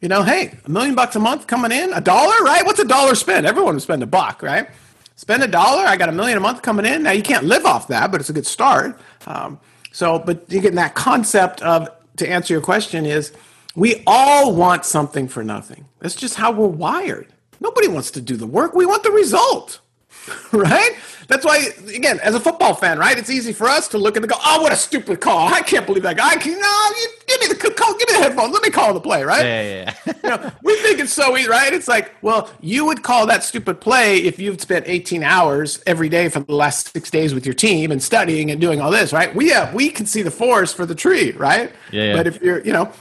[0.00, 2.64] you know, hey, a million bucks a month coming in, a dollar, right?
[2.66, 3.46] What's a dollar spend?
[3.46, 4.68] Everyone would spend a buck, right?
[5.16, 7.02] Spend a dollar, I got a million a month coming in.
[7.02, 9.00] Now you can't live off that, but it's a good start.
[9.26, 9.58] Um,
[9.90, 11.88] so, but you get that concept of,
[12.18, 13.32] to answer your question, is
[13.76, 15.84] we all want something for nothing.
[16.00, 17.28] That's just how we're wired.
[17.60, 18.74] Nobody wants to do the work.
[18.74, 19.80] We want the result,
[20.52, 20.96] right?
[21.28, 23.18] That's why, again, as a football fan, right?
[23.18, 25.52] It's easy for us to look and go, "Oh, what a stupid call!
[25.52, 28.22] I can't believe that guy." Can, no, you, give me the call, give me the
[28.22, 28.52] headphones.
[28.52, 29.44] Let me call the play, right?
[29.44, 29.94] Yeah, yeah.
[30.06, 30.12] yeah.
[30.22, 31.72] you know, we think it's so easy, right?
[31.72, 36.08] It's like, well, you would call that stupid play if you've spent 18 hours every
[36.08, 39.12] day for the last six days with your team and studying and doing all this,
[39.12, 39.34] right?
[39.34, 41.72] We have we can see the forest for the tree, right?
[41.90, 42.16] Yeah, yeah.
[42.16, 42.92] But if you're, you know,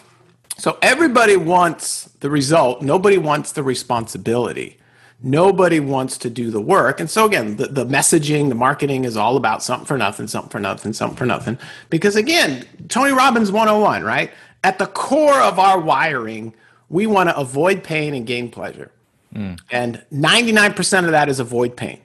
[0.57, 2.81] so everybody wants the result.
[2.81, 4.79] Nobody wants the responsibility.
[5.21, 6.99] Nobody wants to do the work.
[6.99, 10.49] And so again, the, the messaging, the marketing is all about something for nothing, something
[10.49, 11.57] for nothing, something for nothing.
[11.89, 14.31] Because again, Tony Robbins 101, right?
[14.63, 16.53] At the core of our wiring,
[16.89, 18.91] we want to avoid pain and gain pleasure.
[19.33, 19.59] Mm.
[19.71, 22.01] And 99% of that is avoid pain.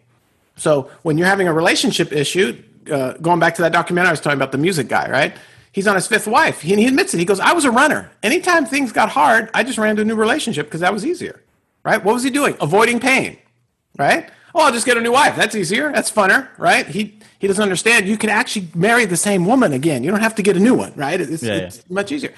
[0.56, 4.20] So when you're having a relationship issue, uh, going back to that documentary I was
[4.20, 5.36] talking about, the music guy, right?
[5.72, 6.60] He's on his fifth wife.
[6.62, 7.18] He, he admits it.
[7.18, 8.10] He goes, I was a runner.
[8.22, 11.40] Anytime things got hard, I just ran to a new relationship because that was easier
[11.84, 12.02] right?
[12.02, 12.56] What was he doing?
[12.60, 13.38] Avoiding pain,
[13.98, 14.30] right?
[14.54, 15.36] Oh, I'll just get a new wife.
[15.36, 15.92] That's easier.
[15.92, 16.86] That's funner, right?
[16.86, 18.06] He he doesn't understand.
[18.06, 20.02] You can actually marry the same woman again.
[20.02, 21.20] You don't have to get a new one, right?
[21.20, 21.82] It's, yeah, it's yeah.
[21.88, 22.34] much easier.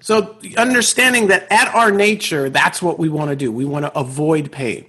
[0.00, 3.52] So understanding that at our nature, that's what we want to do.
[3.52, 4.86] We want to avoid pain.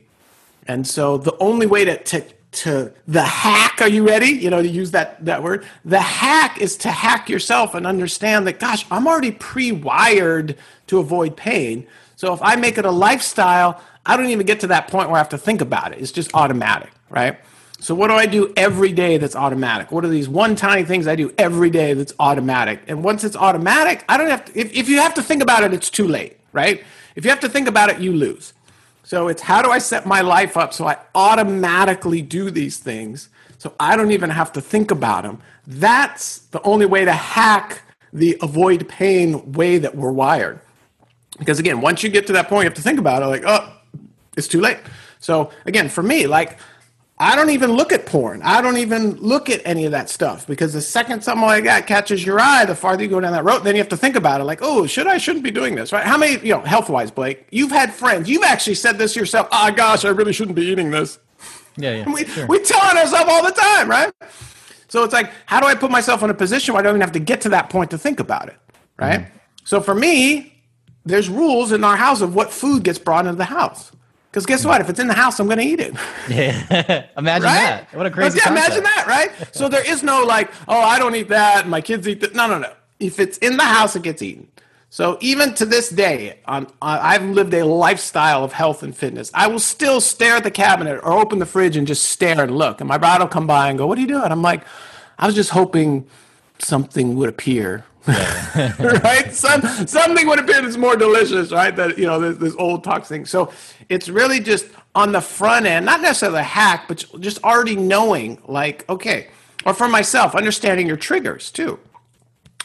[0.68, 4.28] And so the only way to, to to the hack, are you ready?
[4.28, 5.66] You know, to use that that word.
[5.86, 10.58] The hack is to hack yourself and understand that gosh, I'm already pre-wired
[10.88, 11.86] to avoid pain.
[12.16, 15.16] So if I make it a lifestyle, I don't even get to that point where
[15.16, 16.00] I have to think about it.
[16.00, 17.40] It's just automatic, right?
[17.80, 19.92] So what do I do every day that's automatic?
[19.92, 22.82] What are these one tiny things I do every day that's automatic?
[22.88, 25.64] And once it's automatic, I don't have to if, if you have to think about
[25.64, 26.84] it, it's too late, right?
[27.16, 28.54] If you have to think about it, you lose.
[29.10, 33.30] So it's how do I set my life up so I automatically do these things
[33.58, 35.42] so I don't even have to think about them.
[35.66, 37.82] That's the only way to hack
[38.14, 40.60] the avoid pain way that we're wired.
[41.40, 43.42] Because again, once you get to that point, you have to think about it like,
[43.48, 43.74] oh,
[44.38, 44.78] it's too late.
[45.18, 46.60] So again, for me, like,
[47.22, 48.42] I don't even look at porn.
[48.44, 51.86] I don't even look at any of that stuff because the second something like that
[51.86, 54.16] catches your eye, the farther you go down that road, then you have to think
[54.16, 56.06] about it like, oh, should I, shouldn't be doing this, right?
[56.06, 59.50] How many, you know, health wise, Blake, you've had friends, you've actually said this yourself,
[59.52, 61.20] ah, oh, gosh, I really shouldn't be eating this.
[61.76, 62.12] Yeah, yeah.
[62.12, 62.48] we, sure.
[62.48, 64.14] we tell ourselves all the time, right?
[64.88, 67.02] So it's like, how do I put myself in a position where I don't even
[67.02, 68.58] have to get to that point to think about it,
[68.98, 69.22] right?
[69.22, 69.38] Mm-hmm.
[69.66, 70.54] So for me,
[71.06, 73.92] there's rules in our house of what food gets brought into the house.
[74.40, 74.80] Because guess what?
[74.80, 75.94] If it's in the house, I'm going to eat it.
[76.30, 77.86] Yeah, imagine right?
[77.90, 77.94] that.
[77.94, 78.40] What a crazy.
[78.42, 79.32] Yeah, imagine that, right?
[79.54, 81.68] so there is no like, oh, I don't eat that.
[81.68, 82.34] My kids eat that.
[82.34, 82.72] No, no, no.
[83.02, 84.48] If it's in the house, it gets eaten.
[84.90, 89.30] So even to this day, on, I've lived a lifestyle of health and fitness.
[89.34, 92.58] I will still stare at the cabinet or open the fridge and just stare and
[92.58, 92.80] look.
[92.80, 94.64] And my bride will come by and go, "What are you doing?" I'm like,
[95.18, 96.08] "I was just hoping
[96.60, 97.84] something would appear
[99.04, 99.34] right?
[99.34, 101.76] Some, something would appear that's more delicious, right?
[101.76, 103.26] That you know, this, this old talk thing.
[103.26, 103.52] So
[103.90, 108.42] it's really just on the front end, not necessarily a hack, but just already knowing,
[108.48, 109.28] like, okay,
[109.66, 111.80] or for myself, understanding your triggers too.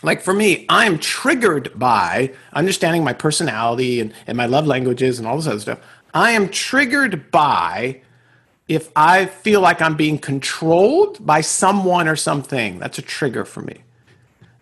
[0.02, 5.26] Like for me, I'm triggered by understanding my personality and, and my love languages and
[5.26, 5.80] all this other stuff.
[6.12, 8.02] I am triggered by
[8.68, 12.78] if I feel like I'm being controlled by someone or something.
[12.78, 13.83] That's a trigger for me.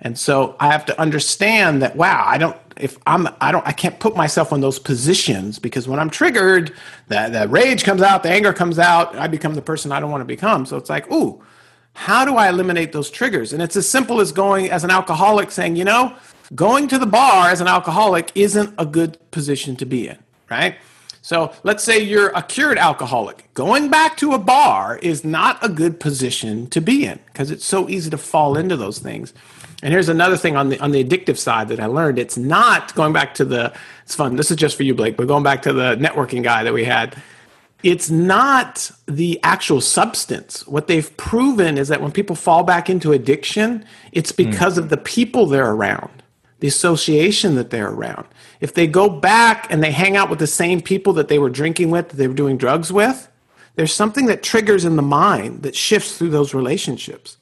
[0.03, 3.73] And so I have to understand that wow, I don't if I'm I don't I
[3.73, 6.75] can't put myself in those positions because when I'm triggered,
[7.09, 10.11] that the rage comes out, the anger comes out, I become the person I don't
[10.11, 10.67] want to become.
[10.67, 11.43] So it's like, ooh,
[11.95, 13.53] how do I eliminate those triggers?
[13.53, 16.17] And it's as simple as going as an alcoholic saying, you know,
[16.55, 20.19] going to the bar as an alcoholic isn't a good position to be in,
[20.51, 20.77] right?
[21.23, 23.49] So let's say you're a cured alcoholic.
[23.55, 27.65] Going back to a bar is not a good position to be in because it's
[27.65, 29.33] so easy to fall into those things.
[29.85, 32.19] And here's another thing on the on the addictive side that I learned.
[32.19, 33.73] It's not going back to the
[34.05, 34.35] it's fun.
[34.35, 36.85] This is just for you, Blake, but going back to the networking guy that we
[36.85, 37.17] had.
[37.85, 40.65] It's not the actual substance.
[40.69, 44.37] What they've proven is that when people fall back into addiction, it's hmm.
[44.37, 44.79] because mm.
[44.79, 46.23] of the people they're around,
[46.61, 48.29] the association that they're around.
[48.63, 51.51] If they go back and they hang out with the same people that they were
[51.51, 53.29] drinking with, that they were doing drugs with,
[53.75, 57.39] there's something that triggers in the mind that shifts through those relationships.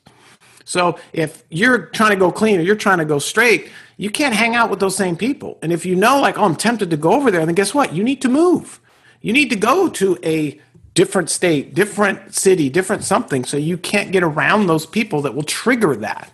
[0.65, 4.35] So if you're trying to go clean or you're trying to go straight, you can't
[4.35, 5.59] hang out with those same people.
[5.61, 7.93] And if you know, like, oh, I'm tempted to go over there, then guess what?
[7.93, 8.81] You need to move.
[9.21, 10.59] You need to go to a
[10.95, 15.43] different state, different city, different something, so you can't get around those people that will
[15.43, 16.33] trigger that.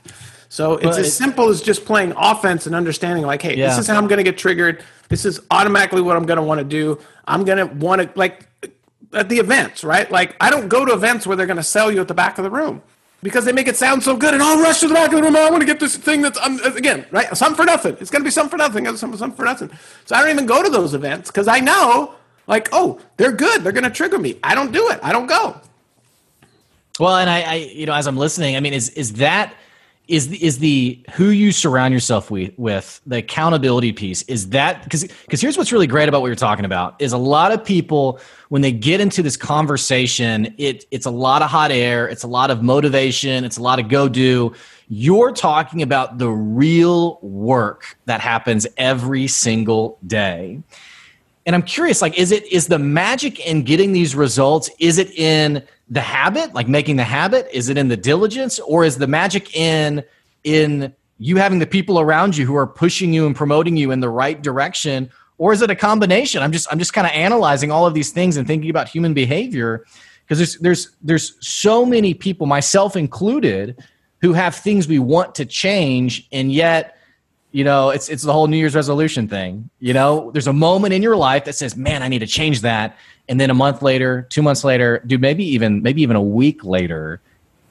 [0.57, 3.67] So it's but as simple as just playing offense and understanding, like, hey, yeah.
[3.67, 4.83] this is how I'm going to get triggered.
[5.11, 6.99] This is automatically what I'm going to want to do.
[7.27, 8.49] I'm going to want to, like,
[9.13, 10.11] at the events, right?
[10.11, 12.39] Like, I don't go to events where they're going to sell you at the back
[12.39, 12.81] of the room
[13.23, 15.25] because they make it sound so good and I'll rush to the back of the
[15.25, 15.37] room.
[15.37, 17.37] I want to get this thing that's um, again right.
[17.37, 17.95] Some for nothing.
[18.01, 18.87] It's going to be some for nothing.
[18.97, 19.71] Some, some for nothing.
[20.07, 22.15] So I don't even go to those events because I know
[22.47, 23.63] like oh they're good.
[23.63, 24.39] They're going to trigger me.
[24.43, 25.01] I don't do it.
[25.03, 25.61] I don't go.
[26.99, 29.55] Well, and I, I, you know, as I'm listening, I mean, is is that
[30.09, 34.85] is the, is the who you surround yourself with, with the accountability piece is that
[34.85, 37.65] because because here's what's really great about what you're talking about is a lot of
[37.65, 42.23] people when they get into this conversation it it's a lot of hot air it's
[42.23, 44.53] a lot of motivation it's a lot of go do
[44.89, 50.63] you're talking about the real work that happens every single day.
[51.45, 55.11] And i'm curious like is it is the magic in getting these results is it
[55.13, 57.49] in the habit, like making the habit?
[57.53, 60.05] Is it in the diligence, or is the magic in
[60.45, 64.01] in you having the people around you who are pushing you and promoting you in
[64.01, 65.11] the right direction?
[65.39, 66.43] Or is it a combination?
[66.43, 69.15] I'm just I'm just kind of analyzing all of these things and thinking about human
[69.15, 69.85] behavior
[70.25, 73.77] because there's there's there's so many people, myself included,
[74.23, 76.97] who have things we want to change, and yet
[77.53, 80.93] you know it's it's the whole new year's resolution thing you know there's a moment
[80.93, 82.99] in your life that says man i need to change that
[83.29, 86.65] and then a month later, two months later, dude, maybe even maybe even a week
[86.65, 87.21] later,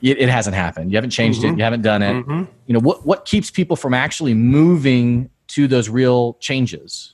[0.02, 0.92] it, it hasn't happened.
[0.92, 1.54] You haven't changed mm-hmm.
[1.54, 1.58] it.
[1.58, 2.14] You haven't done it.
[2.14, 2.44] Mm-hmm.
[2.68, 3.06] You know what?
[3.06, 7.14] What keeps people from actually moving to those real changes?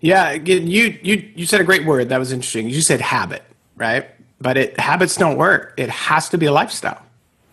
[0.00, 2.68] Yeah, you you you said a great word that was interesting.
[2.68, 3.42] You said habit,
[3.76, 4.08] right?
[4.40, 5.74] But it habits don't work.
[5.76, 7.02] It has to be a lifestyle.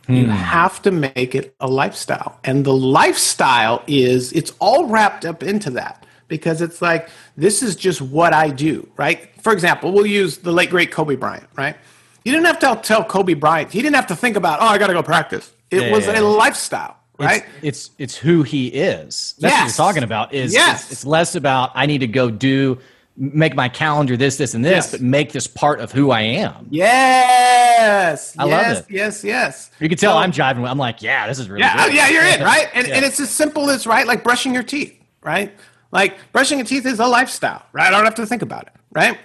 [0.08, 0.16] Hmm.
[0.16, 5.44] You have to make it a lifestyle, and the lifestyle is it's all wrapped up
[5.44, 9.30] into that because it's like this is just what I do, right?
[9.42, 11.76] For example, we'll use the late great Kobe Bryant, right?
[12.24, 13.72] You didn't have to tell Kobe Bryant.
[13.72, 15.54] He didn't have to think about, oh, I got to go practice.
[15.72, 17.46] It yeah, was yeah, a lifestyle, right?
[17.62, 19.36] It's, it's, it's who he is.
[19.40, 19.60] That's yes.
[19.60, 20.34] what you're talking about.
[20.34, 20.84] Is yes.
[20.84, 22.80] It's, it's, less about I need to go do
[23.18, 24.92] make my calendar this, this, and this, yes.
[24.92, 26.68] but make this part of who I am.
[26.70, 28.94] Yes, I yes, love it.
[28.94, 29.72] Yes, yes.
[29.80, 30.66] You can tell so, I'm driving.
[30.66, 31.96] I'm like, yeah, this is really yeah, oh, good.
[31.96, 32.10] yeah.
[32.10, 32.70] You're in, right?
[32.74, 35.58] And, and it's as simple as right, like brushing your teeth, right?
[35.92, 37.88] Like brushing your teeth is a lifestyle, right?
[37.88, 39.18] I don't have to think about it, right?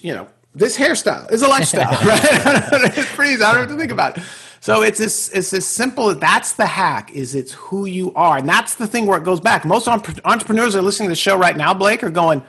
[0.00, 2.20] You know, this hairstyle is a lifestyle, right?
[2.96, 3.34] it's pretty.
[3.42, 4.24] I don't have to think about it.
[4.60, 6.14] So it's as, it's as simple.
[6.14, 7.10] That's the hack.
[7.12, 9.64] Is it's who you are, and that's the thing where it goes back.
[9.64, 12.44] Most entrepreneurs are listening to the show right now, Blake, are going,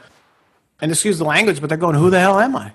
[0.82, 2.74] and excuse the language, but they're going, "Who the hell am I?"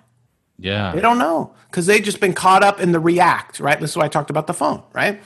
[0.58, 3.60] Yeah, they don't know because they've just been caught up in the react.
[3.60, 3.78] Right.
[3.78, 4.82] This is why I talked about the phone.
[4.92, 5.20] Right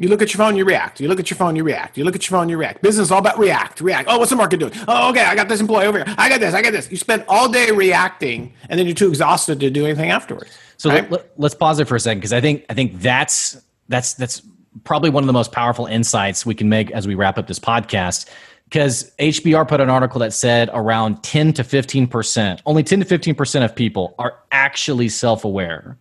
[0.00, 1.00] you look at your phone, you react.
[1.00, 1.98] You look at your phone, you react.
[1.98, 2.82] You look at your phone, you react.
[2.82, 4.08] Business is all about react, react.
[4.08, 4.72] Oh, what's the market doing?
[4.86, 6.14] Oh, okay, I got this employee over here.
[6.16, 6.88] I got this, I got this.
[6.88, 10.56] You spend all day reacting, and then you're too exhausted to do anything afterwards.
[10.76, 11.10] So right?
[11.10, 14.42] let, us pause it for a second because I think I think that's that's that's
[14.84, 17.58] probably one of the most powerful insights we can make as we wrap up this
[17.58, 18.28] podcast.
[18.64, 23.04] Because HBR put an article that said around 10 to 15 percent, only 10 to
[23.04, 25.98] 15 percent of people are actually self aware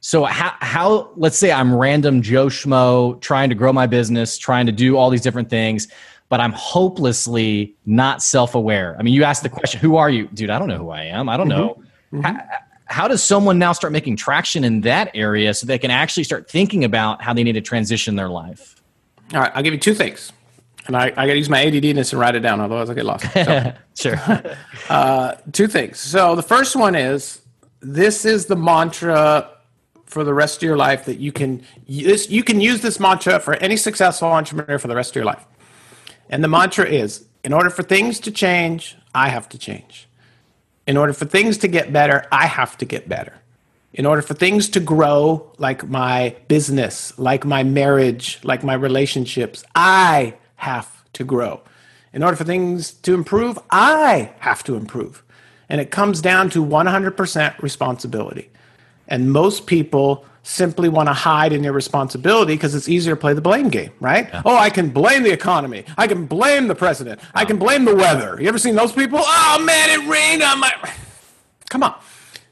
[0.00, 4.66] so how how let's say I'm random Joe Schmo trying to grow my business, trying
[4.66, 5.88] to do all these different things,
[6.30, 8.96] but I'm hopelessly not self-aware.
[8.98, 11.04] I mean, you asked the question, "Who are you, dude?" I don't know who I
[11.04, 11.28] am.
[11.28, 11.58] I don't mm-hmm.
[11.58, 11.82] know.
[12.12, 12.20] Mm-hmm.
[12.22, 12.42] How,
[12.86, 16.50] how does someone now start making traction in that area so they can actually start
[16.50, 18.82] thinking about how they need to transition their life?
[19.34, 20.32] All right, I'll give you two things.
[20.86, 23.04] And I, I got to use my ADDness and write it down, otherwise I get
[23.04, 23.32] lost.
[23.32, 24.42] So, sure.
[24.88, 26.00] uh, two things.
[26.00, 27.42] So the first one is
[27.80, 29.48] this is the mantra
[30.10, 33.38] for the rest of your life that you can this you can use this mantra
[33.38, 35.44] for any successful entrepreneur for the rest of your life.
[36.28, 40.08] And the mantra is in order for things to change, I have to change.
[40.86, 43.34] In order for things to get better, I have to get better.
[43.92, 49.64] In order for things to grow, like my business, like my marriage, like my relationships,
[49.74, 51.62] I have to grow.
[52.12, 55.22] In order for things to improve, I have to improve.
[55.68, 58.50] And it comes down to 100% responsibility.
[59.10, 63.34] And most people simply want to hide in their responsibility because it's easier to play
[63.34, 64.28] the blame game, right?
[64.28, 64.42] Yeah.
[64.44, 65.84] Oh, I can blame the economy.
[65.98, 67.20] I can blame the president.
[67.34, 68.38] I can blame the weather.
[68.40, 69.18] You ever seen those people?
[69.20, 70.72] Oh man, it rained on my.
[71.68, 71.94] Come on.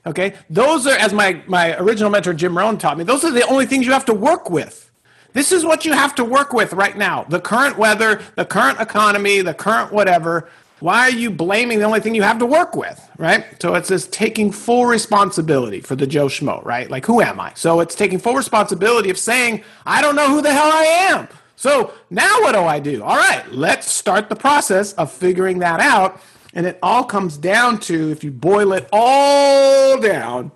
[0.07, 3.05] Okay, those are as my my original mentor Jim Rohn taught me.
[3.05, 4.91] Those are the only things you have to work with.
[5.33, 8.81] This is what you have to work with right now: the current weather, the current
[8.81, 10.49] economy, the current whatever.
[10.81, 13.45] Why are you blaming the only thing you have to work with, right?
[13.61, 16.89] So it's this taking full responsibility for the Joe Schmo, right?
[16.91, 17.53] Like, who am I?
[17.55, 21.29] So it's taking full responsibility of saying, I don't know who the hell I am.
[21.57, 23.03] So now what do I do?
[23.03, 26.21] All right, let's start the process of figuring that out.
[26.55, 30.53] And it all comes down to, if you boil it all down,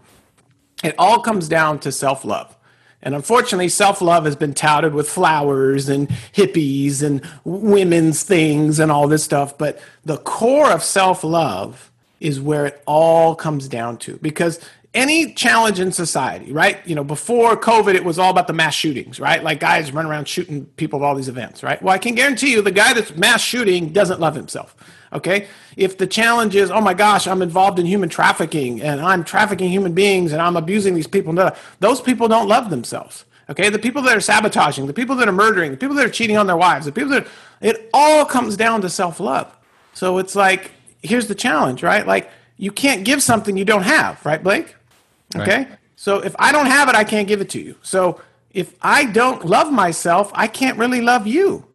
[0.85, 2.57] it all comes down to self love.
[3.03, 8.93] And unfortunately, self love has been touted with flowers and hippies and women's things and
[8.93, 9.59] all this stuff.
[9.59, 11.91] But the core of self love
[12.21, 14.17] is where it all comes down to.
[14.19, 14.61] Because
[14.95, 16.87] any challenge in society, right?
[16.87, 19.43] You know, before COVID, it was all about the mass shootings, right?
[19.43, 21.83] Like guys run around shooting people at all these events, right?
[21.83, 24.77] Well, I can guarantee you the guy that's mass shooting doesn't love himself.
[25.13, 25.49] Okay.
[25.77, 29.71] If the challenge is, oh my gosh, I'm involved in human trafficking and I'm trafficking
[29.71, 31.35] human beings and I'm abusing these people,
[31.81, 33.25] those people don't love themselves.
[33.51, 36.11] Okay, the people that are sabotaging, the people that are murdering, the people that are
[36.11, 37.27] cheating on their wives, the people that
[37.61, 39.55] it all comes down to self love.
[39.95, 40.71] So it's like,
[41.03, 42.07] here's the challenge, right?
[42.07, 44.75] Like, you can't give something you don't have, right, Blake?
[45.37, 45.65] Okay.
[45.65, 45.69] Right.
[45.97, 47.77] So if I don't have it, I can't give it to you.
[47.83, 48.21] So
[48.53, 51.67] if I don't love myself, I can't really love you.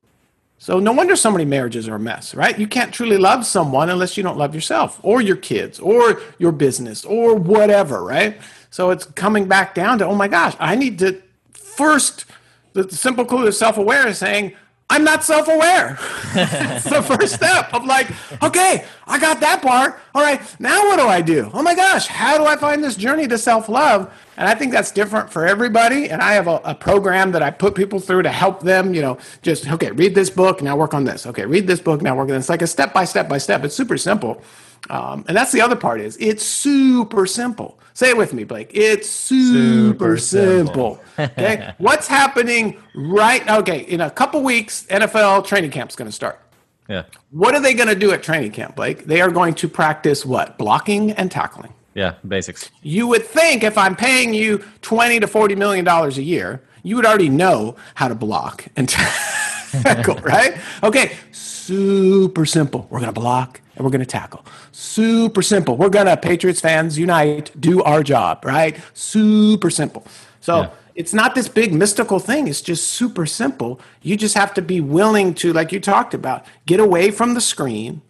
[0.59, 2.57] So no wonder so many marriages are a mess, right?
[2.57, 6.51] You can't truly love someone unless you don't love yourself or your kids or your
[6.51, 8.39] business or whatever, right?
[8.71, 11.21] So it's coming back down to, oh my gosh, I need to
[11.53, 12.25] first,
[12.73, 14.53] the simple clue of self aware is saying,
[14.89, 15.99] I'm not self aware.
[16.33, 18.07] That's the first step of like,
[18.41, 19.99] okay, I got that part.
[20.15, 21.51] All right, now what do I do?
[21.53, 24.11] Oh my gosh, how do I find this journey to self love?
[24.37, 26.09] And I think that's different for everybody.
[26.09, 29.01] And I have a, a, program that I put people through to help them, you
[29.01, 31.25] know, just, okay, read this book, now work on this.
[31.25, 32.43] Okay, read this book, now work on this.
[32.43, 33.63] It's like a step by step by step.
[33.63, 34.43] It's super simple.
[34.91, 37.79] Um, and that's the other part is it's super simple.
[37.93, 38.69] Say it with me, Blake.
[38.75, 41.01] It's super, super simple.
[41.15, 41.33] simple.
[41.43, 41.73] okay.
[41.79, 43.47] What's happening right?
[43.49, 43.79] Okay.
[43.79, 46.39] In a couple weeks, NFL training camp is going to start.
[46.87, 47.03] Yeah.
[47.31, 49.05] What are they going to do at training camp, Blake?
[49.05, 50.59] They are going to practice what?
[50.59, 51.73] Blocking and tackling.
[51.97, 52.69] Yeah, basics.
[52.83, 56.95] You would think if I'm paying you 20 to 40 million dollars a year, you
[56.95, 58.87] would already know how to block and
[59.81, 60.59] tackle, right?
[60.83, 62.85] Okay, super simple.
[62.91, 64.45] We're going to block and we're going to tackle.
[64.71, 65.75] Super simple.
[65.75, 68.79] We're going to, Patriots fans, unite, do our job, right?
[68.93, 70.05] Super simple.
[70.39, 70.69] So yeah.
[70.93, 72.47] it's not this big mystical thing.
[72.47, 73.81] It's just super simple.
[74.03, 77.41] You just have to be willing to, like you talked about, get away from the
[77.41, 78.03] screen,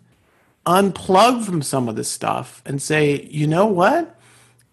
[0.68, 4.16] unplug from some of this stuff, and say, you know what?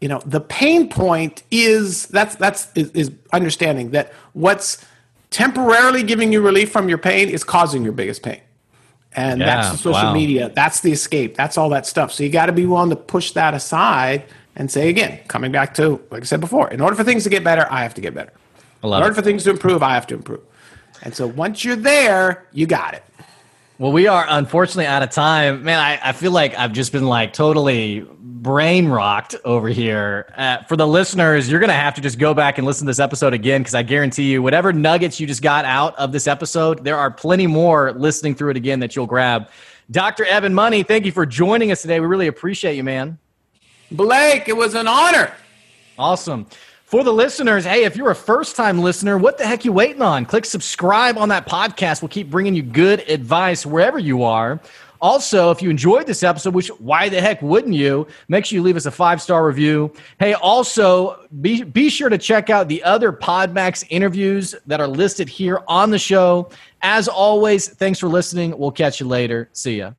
[0.01, 4.85] You know, the pain point is that's that's is, is understanding that what's
[5.31, 8.41] temporarily giving you relief from your pain is causing your biggest pain.
[9.17, 10.13] And yeah, that's the social wow.
[10.13, 10.51] media.
[10.55, 11.37] That's the escape.
[11.37, 12.13] That's all that stuff.
[12.13, 14.25] So you got to be willing to push that aside
[14.57, 17.31] and say again, coming back to like I said before, in order for things to
[17.31, 18.33] get better, I have to get better.
[18.83, 19.15] In order it.
[19.15, 20.43] for things to improve, I have to improve.
[21.03, 23.05] And so once you're there, you got it.
[23.77, 25.65] Well, we are unfortunately out of time.
[25.65, 30.33] Man, I, I feel like I've just been like totally brain rocked over here.
[30.37, 32.91] Uh, for the listeners, you're going to have to just go back and listen to
[32.91, 36.29] this episode again because I guarantee you, whatever nuggets you just got out of this
[36.29, 39.49] episode, there are plenty more listening through it again that you'll grab.
[39.91, 40.25] Dr.
[40.25, 41.99] Evan Money, thank you for joining us today.
[41.99, 43.19] We really appreciate you, man.
[43.91, 45.33] Blake, it was an honor.
[45.99, 46.47] Awesome.
[46.85, 50.03] For the listeners, hey, if you're a first time listener, what the heck you waiting
[50.03, 50.27] on?
[50.27, 52.03] Click subscribe on that podcast.
[52.03, 54.61] We'll keep bringing you good advice wherever you are.
[55.01, 58.07] Also, if you enjoyed this episode, which why the heck wouldn't you?
[58.29, 59.93] Make sure you leave us a five star review.
[60.19, 65.29] Hey, also be be sure to check out the other PodMatch interviews that are listed
[65.29, 66.51] here on the show.
[66.83, 68.57] As always, thanks for listening.
[68.57, 69.49] We'll catch you later.
[69.53, 69.93] See ya.